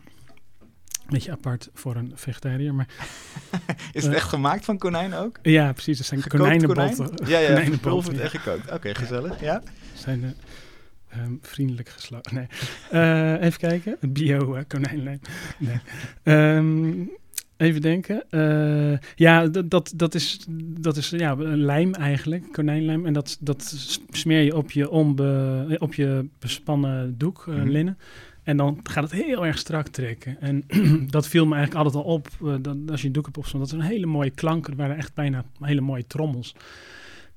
[1.09, 2.87] Beetje apart voor een vegetariër, maar
[3.93, 5.39] Is het eh, echt gemaakt van konijn ook?
[5.41, 5.97] ja, precies.
[5.97, 6.95] Dat zijn konijnenbotten.
[6.95, 7.29] konijn?
[7.29, 8.21] Ja, ja, konijnenbotten, ja.
[8.21, 8.71] en gekookt.
[8.71, 9.41] Oké, gezellig.
[9.41, 9.61] Ja?
[9.93, 10.33] zijn de,
[11.09, 12.35] ehm, vriendelijk geslagen.
[12.35, 12.47] Nee.
[12.91, 13.97] Eh, even kijken.
[14.01, 15.19] Bio uh.
[15.57, 15.79] Nee.
[16.23, 16.93] Ehm,
[17.57, 18.23] even denken.
[18.29, 20.45] Eh, ja, dat, dat, is,
[20.79, 23.05] dat is ja, lijm eigenlijk, konijnlijm.
[23.05, 23.73] En dat, dat
[24.11, 27.67] smeer je op je, onbe, eh, op je bespannen doek, eh, Mhm.
[27.67, 27.97] linnen.
[28.45, 30.41] En dan gaat het heel erg strak trekken.
[30.41, 30.63] En
[31.15, 32.27] dat viel me eigenlijk altijd al op.
[32.41, 34.67] eh, dat, als je een doek hebt opstaan, dat is een hele mooie klank.
[34.67, 36.55] Er waren echt bijna hele mooie trommels.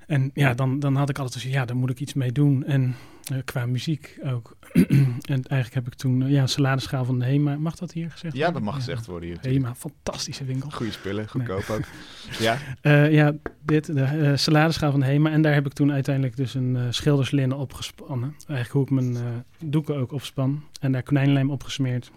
[0.09, 2.63] En ja, dan, dan had ik altijd zo, ja, daar moet ik iets mee doen.
[2.65, 2.95] En
[3.31, 4.57] eh, qua muziek ook.
[5.33, 7.57] en eigenlijk heb ik toen, eh, ja, saladeschaal van de Hema.
[7.57, 8.53] Mag dat hier gezegd ja, worden?
[8.53, 9.37] dat mag gezegd worden hier.
[9.41, 10.69] Hema, fantastische winkel.
[10.69, 11.81] Goede spullen, goedkoop ook.
[12.39, 15.31] Ja, Eh, ja, dit, de saladeschaal van de Hema.
[15.31, 18.35] En daar heb ik toen uiteindelijk dus een schilderslinnen opgespannen.
[18.47, 20.63] Eigenlijk hoe ik mijn doeken ook opspan.
[20.79, 22.11] En daar konijnlijm opgesmeerd.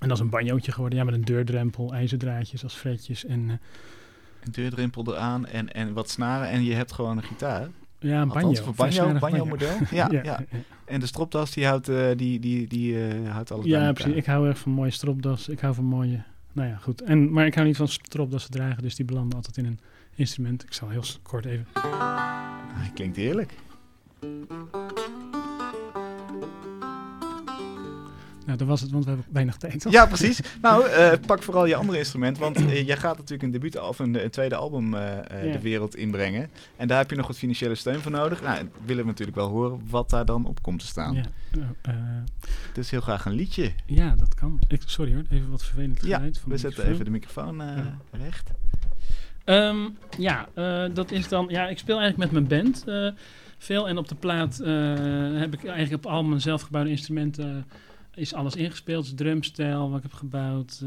[0.00, 0.98] En dat is een banjootje geworden.
[0.98, 3.24] Ja, met een deurdrempel, ijzerdraadjes als fretjes.
[3.24, 3.60] En
[4.44, 6.48] een deurdrempel eraan en, en wat snaren.
[6.48, 7.68] En je hebt gewoon een gitaar.
[7.98, 8.62] ja, een banjo.
[8.62, 9.76] Voor banjo, banjo model.
[9.90, 10.40] Ja, ja, ja.
[10.84, 14.14] En de stropdas die houdt, eh, die, die, die, eh, houdt alles Ja, precies.
[14.14, 15.48] Ik hou erg van mooie stropdas.
[15.48, 16.22] Ik hou van mooie...
[16.52, 17.02] Nou ja, goed.
[17.02, 19.80] En, maar ik hou niet van stropdassen dragen, dus die belanden altijd in een
[20.14, 20.62] instrument.
[20.62, 21.66] Ik zal heel kort even...
[21.72, 23.54] Ah, klinkt heerlijk.
[28.48, 29.80] Nou, dat was het, want we hebben weinig tijd.
[29.80, 29.92] toch?
[29.92, 30.40] Ja, precies.
[30.62, 33.98] Nou, eh, pak vooral je andere instrument, want eh, jij gaat natuurlijk een debuut of
[33.98, 35.18] een, een tweede album eh,
[35.52, 36.50] de wereld inbrengen.
[36.76, 38.42] En daar heb je nog wat financiële steun voor nodig.
[38.42, 41.14] Nou, willen we natuurlijk wel horen wat daar dan op komt te staan.
[41.14, 41.22] Ja,
[42.72, 43.72] Dus heel graag een liedje.
[43.86, 44.60] ja, dat kan.
[44.68, 47.98] Ik, sorry hoor, even wat vervelend Ja, van we zetten even de microfoon Ja.
[48.10, 48.50] recht.
[49.44, 49.76] Ehm,
[50.18, 50.48] ja,
[50.92, 51.46] dat is dan.
[51.48, 52.84] Ja, ik speel eigenlijk met mijn band
[53.58, 53.88] veel.
[53.88, 54.56] En op de plaat
[55.38, 57.66] heb ik eigenlijk op al mijn zelfgebouwde instrumenten
[58.18, 59.04] is alles ingespeeld.
[59.04, 60.82] Dus drumstijl wat ik heb gebouwd.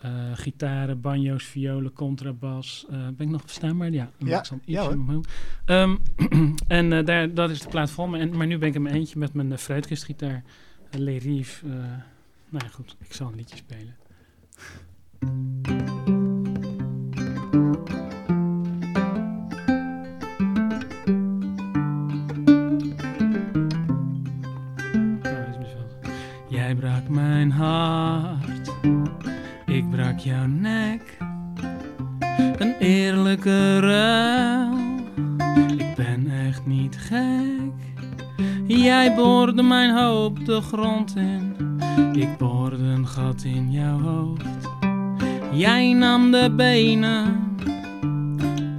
[0.00, 2.86] eh, gitaren, banjo's, violen, contrabas.
[2.90, 3.90] Eh, ben ik nog verstaanbaar?
[3.90, 4.90] Ja, Ja, ik ja.
[5.64, 5.96] Ehm,
[6.68, 7.68] en daar, dat is de
[8.10, 8.18] me.
[8.18, 10.42] En, maar nu ben ik in mijn eentje met mijn uh, fruitkistgitaar.
[10.94, 11.66] Uh, Le Rive.
[11.66, 11.72] eh,
[12.48, 12.96] nou ja, goed.
[12.98, 13.94] Ik zal een liedje spelen.
[27.08, 28.72] Mijn hart,
[29.66, 31.16] ik brak jouw nek.
[32.58, 34.78] Een eerlijke ruil,
[35.76, 37.72] ik ben echt niet gek.
[38.66, 41.56] Jij boorde mijn hoop de grond in,
[42.12, 44.68] ik boorde een gat in jouw hoofd.
[45.52, 47.56] Jij nam de benen,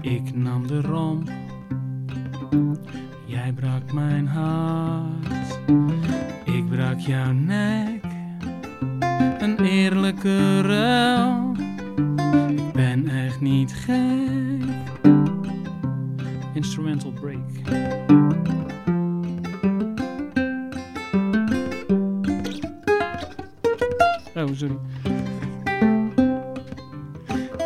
[0.01, 1.30] ik nam de romp.
[3.25, 5.59] Jij brak mijn hart,
[6.45, 8.07] ik brak jouw nek.
[9.39, 11.55] Een eerlijke ruil,
[12.49, 14.69] ik ben echt niet gek.
[16.53, 17.39] Instrumental break.
[24.36, 24.78] Oh, sorry.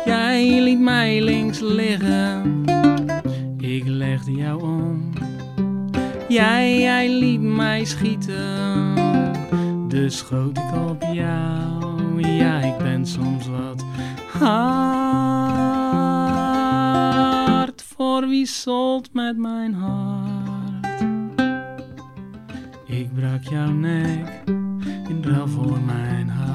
[0.04, 2.64] Jij liet mij links liggen,
[3.58, 5.12] ik legde jou om.
[6.28, 8.94] Jij, jij liet mij schieten,
[9.92, 12.26] dus schoot ik op jou.
[12.26, 13.84] Ja, ik ben soms wat
[14.38, 14.72] hard
[17.82, 21.00] voor wie solt met mijn hart.
[22.86, 24.42] Ik brak jouw nek
[25.08, 26.52] in ruil voor mijn hart.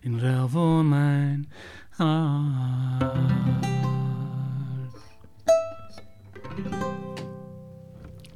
[0.00, 1.48] in ruil voor mijn
[1.90, 2.53] hart.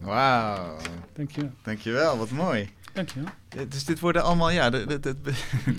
[0.08, 0.76] Wauw.
[1.12, 1.50] Dankjewel.
[1.62, 2.68] Dankjewel, wat mooi.
[2.92, 3.28] Dankjewel.
[3.68, 5.16] Dus dit worden allemaal, ja, het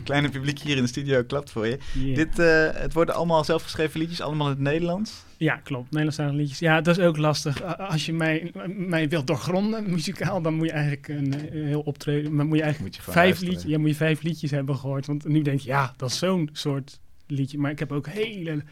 [0.04, 1.78] kleine publiek hier in de studio klapt voor je.
[1.94, 2.16] Yeah.
[2.16, 5.24] Dit, eh, het worden allemaal zelfgeschreven liedjes, allemaal in het Nederlands.
[5.38, 5.86] Ja, klopt.
[5.86, 6.60] Nederlandstalige liedjes.
[6.60, 7.78] Ja, dat is ook lastig.
[7.78, 12.38] Als je mij, mij wilt doorgronden, muzikaal, dan moet je eigenlijk een eh, heel optreden.
[12.38, 14.76] Dan moet je eigenlijk Moet je gewoon vijf liedjes, ja, moet je vijf liedjes hebben
[14.76, 15.06] gehoord.
[15.06, 17.58] Want nu denk je, ja, dat is zo'n soort liedje.
[17.58, 18.64] Maar ik heb ook hele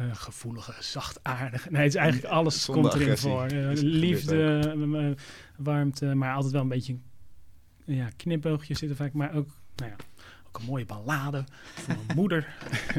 [0.00, 1.70] eh, gevoelige, zachtaardige.
[1.70, 3.44] Nee, het is eigenlijk alles komt erin voor.
[3.44, 5.16] Eh, liefde, eh, eh,
[5.56, 6.96] warmte, maar altijd wel een beetje
[7.84, 9.12] ja, knipoogjes zitten vaak.
[9.12, 9.96] Maar ook, nou ja,
[10.48, 11.44] ook een mooie ballade
[11.74, 12.48] voor mijn moeder.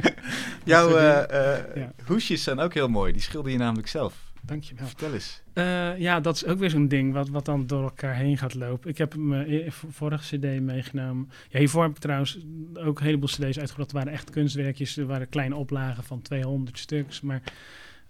[0.64, 1.92] Jouw Ja.
[2.06, 4.31] hoesjes zijn ook heel mooi, die schilder je namelijk zelf.
[4.42, 4.88] Dankjewel.
[4.88, 5.42] Vertel eens.
[5.54, 8.54] Eh, ja, dat is ook weer zo'n ding wat, wat dan door elkaar heen gaat
[8.54, 8.90] lopen.
[8.90, 11.30] Ik heb mijn e- vorige cd meegenomen.
[11.50, 12.40] Ja, hiervoor heb ik trouwens
[12.74, 13.78] ook een heleboel cd's uitgebracht.
[13.78, 14.98] Het waren echt kunstwerkjes.
[14.98, 17.22] Er waren kleine oplagen van 200 stuks.
[17.22, 17.42] Maar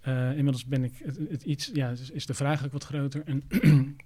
[0.02, 1.70] eh, inmiddels ben ik het, het iets...
[1.74, 3.24] Ja, is, de vraag ook wat groter.
[3.26, 3.44] En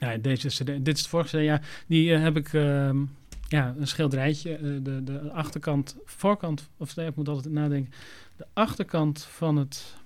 [0.00, 1.42] ja, deze cd, dit is de vorige cd.
[1.42, 2.52] Ja, die eh, heb ik...
[2.52, 3.04] ehm,
[3.48, 4.82] ja, een schilderijtje.
[4.82, 6.70] de, de achterkant, voorkant...
[6.76, 7.92] Of nee, ik moet altijd nadenken.
[8.36, 9.96] De achterkant van het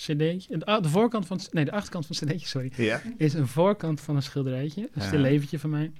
[0.00, 0.58] cd'tje...
[0.58, 1.40] De, de voorkant van...
[1.50, 3.02] Nee, de achterkant van het cd'tje, sorry Ja?
[3.16, 4.82] is een voorkant van een schilderijtje.
[4.82, 5.06] Een Ja.
[5.06, 5.92] stil leventje van mij.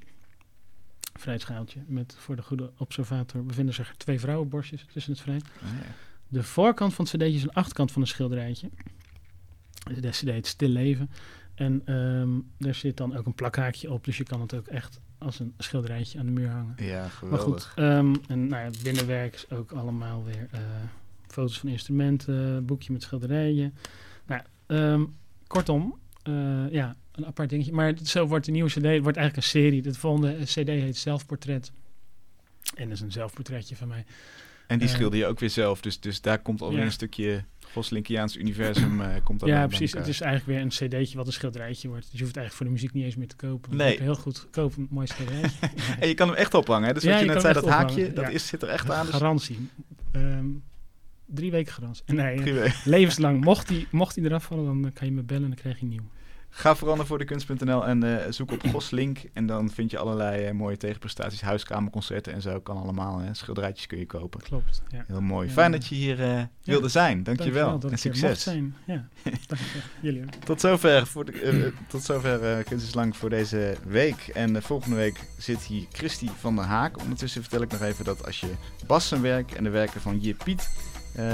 [1.18, 1.80] Fruitschaaltje.
[1.86, 5.42] Met voor de goede observator bevinden zich twee vrouwenborstjes tussen het fruit.
[5.62, 5.86] Ah, ja.
[6.28, 8.70] De voorkant van het cd'tje is een achterkant van een schilderijtje.
[10.00, 11.10] De cd heet Stil Leven.
[11.54, 12.28] En ehm
[12.58, 14.04] daar zit dan ook een plakhaakje op.
[14.04, 16.74] Dus je kan het ook echt als een schilderijtje aan de muur hangen.
[16.76, 17.42] ja, Maar geweldig.
[17.42, 20.60] goed, ehm, en nou ja, het binnenwerk is ook allemaal weer eh,
[21.32, 23.74] foto's van instrumenten, boekje met schilderijen.
[24.26, 25.04] Nou, ehm,
[25.46, 27.72] kortom, eh, ja, een apart dingetje.
[27.72, 29.82] Maar zo wordt de nieuwe CD wordt eigenlijk een serie.
[29.82, 31.72] De volgende CD heet Zelfportret.
[32.74, 34.04] En dat is een zelfportretje van mij.
[34.66, 36.84] En die eh, schilder je ook weer zelf, dus, dus daar komt alweer Ja.
[36.84, 39.00] een stukje Goslinkiaans universum.
[39.00, 39.92] eh komt ja, precies.
[39.92, 42.10] Het is eigenlijk weer een CD'tje wat een schilderijtje wordt.
[42.10, 43.76] Dus je hoeft eigenlijk voor de muziek niet eens meer te kopen.
[43.76, 43.92] Nee.
[43.96, 45.58] Je heel goed kopen, een mooi schilderijtje.
[46.00, 46.94] En je kan hem echt ophangen, hè?
[46.94, 48.30] Dus Ja, wat je je net zei, dat haakje, dat ja.
[48.30, 49.06] is, zit er echt aan.
[49.06, 49.68] Dus Garantie.
[50.12, 50.46] Ehm,
[51.34, 52.04] drie weken garantie.
[52.06, 53.44] Nee, levenslang.
[53.44, 55.82] Mocht die, mocht die eraf vallen, dan kan je me bellen en dan krijg je
[55.82, 56.08] een nieuw.
[56.52, 59.18] Ga vooral naar voor de kunst.nl en eh, zoek op Goslink.
[59.32, 62.60] En dan vind je allerlei eh, mooie tegenprestaties, huiskamerconcerten en zo.
[62.60, 63.34] Kan allemaal, hè?
[63.34, 64.40] schilderijtjes kun je kopen.
[64.40, 64.82] Klopt.
[64.88, 65.04] Ja.
[65.06, 65.46] Heel mooi.
[65.46, 65.52] Ja.
[65.52, 67.22] Fijn dat je hier eh, wilde zijn.
[67.22, 67.78] Dankjewel.
[67.78, 68.42] dat en succes.
[68.42, 68.76] zijn.
[68.86, 69.08] Ja.
[70.02, 70.24] Jullie.
[70.44, 74.30] Tot zover, voor de, tot zover Kunst is Lang voor deze week.
[74.34, 77.00] En volgende week zit hier Christy van der Haak.
[77.00, 78.50] Ondertussen vertel ik nog even dat als je
[78.86, 80.89] Bas zijn werk en de werken van Jip Piet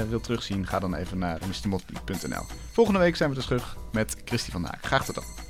[0.09, 2.43] wilt terugzien, ga dan even naar mrmotley.nl.
[2.71, 4.85] Volgende week zijn we terug met Christy van Haak.
[4.85, 5.46] Graag tot dan.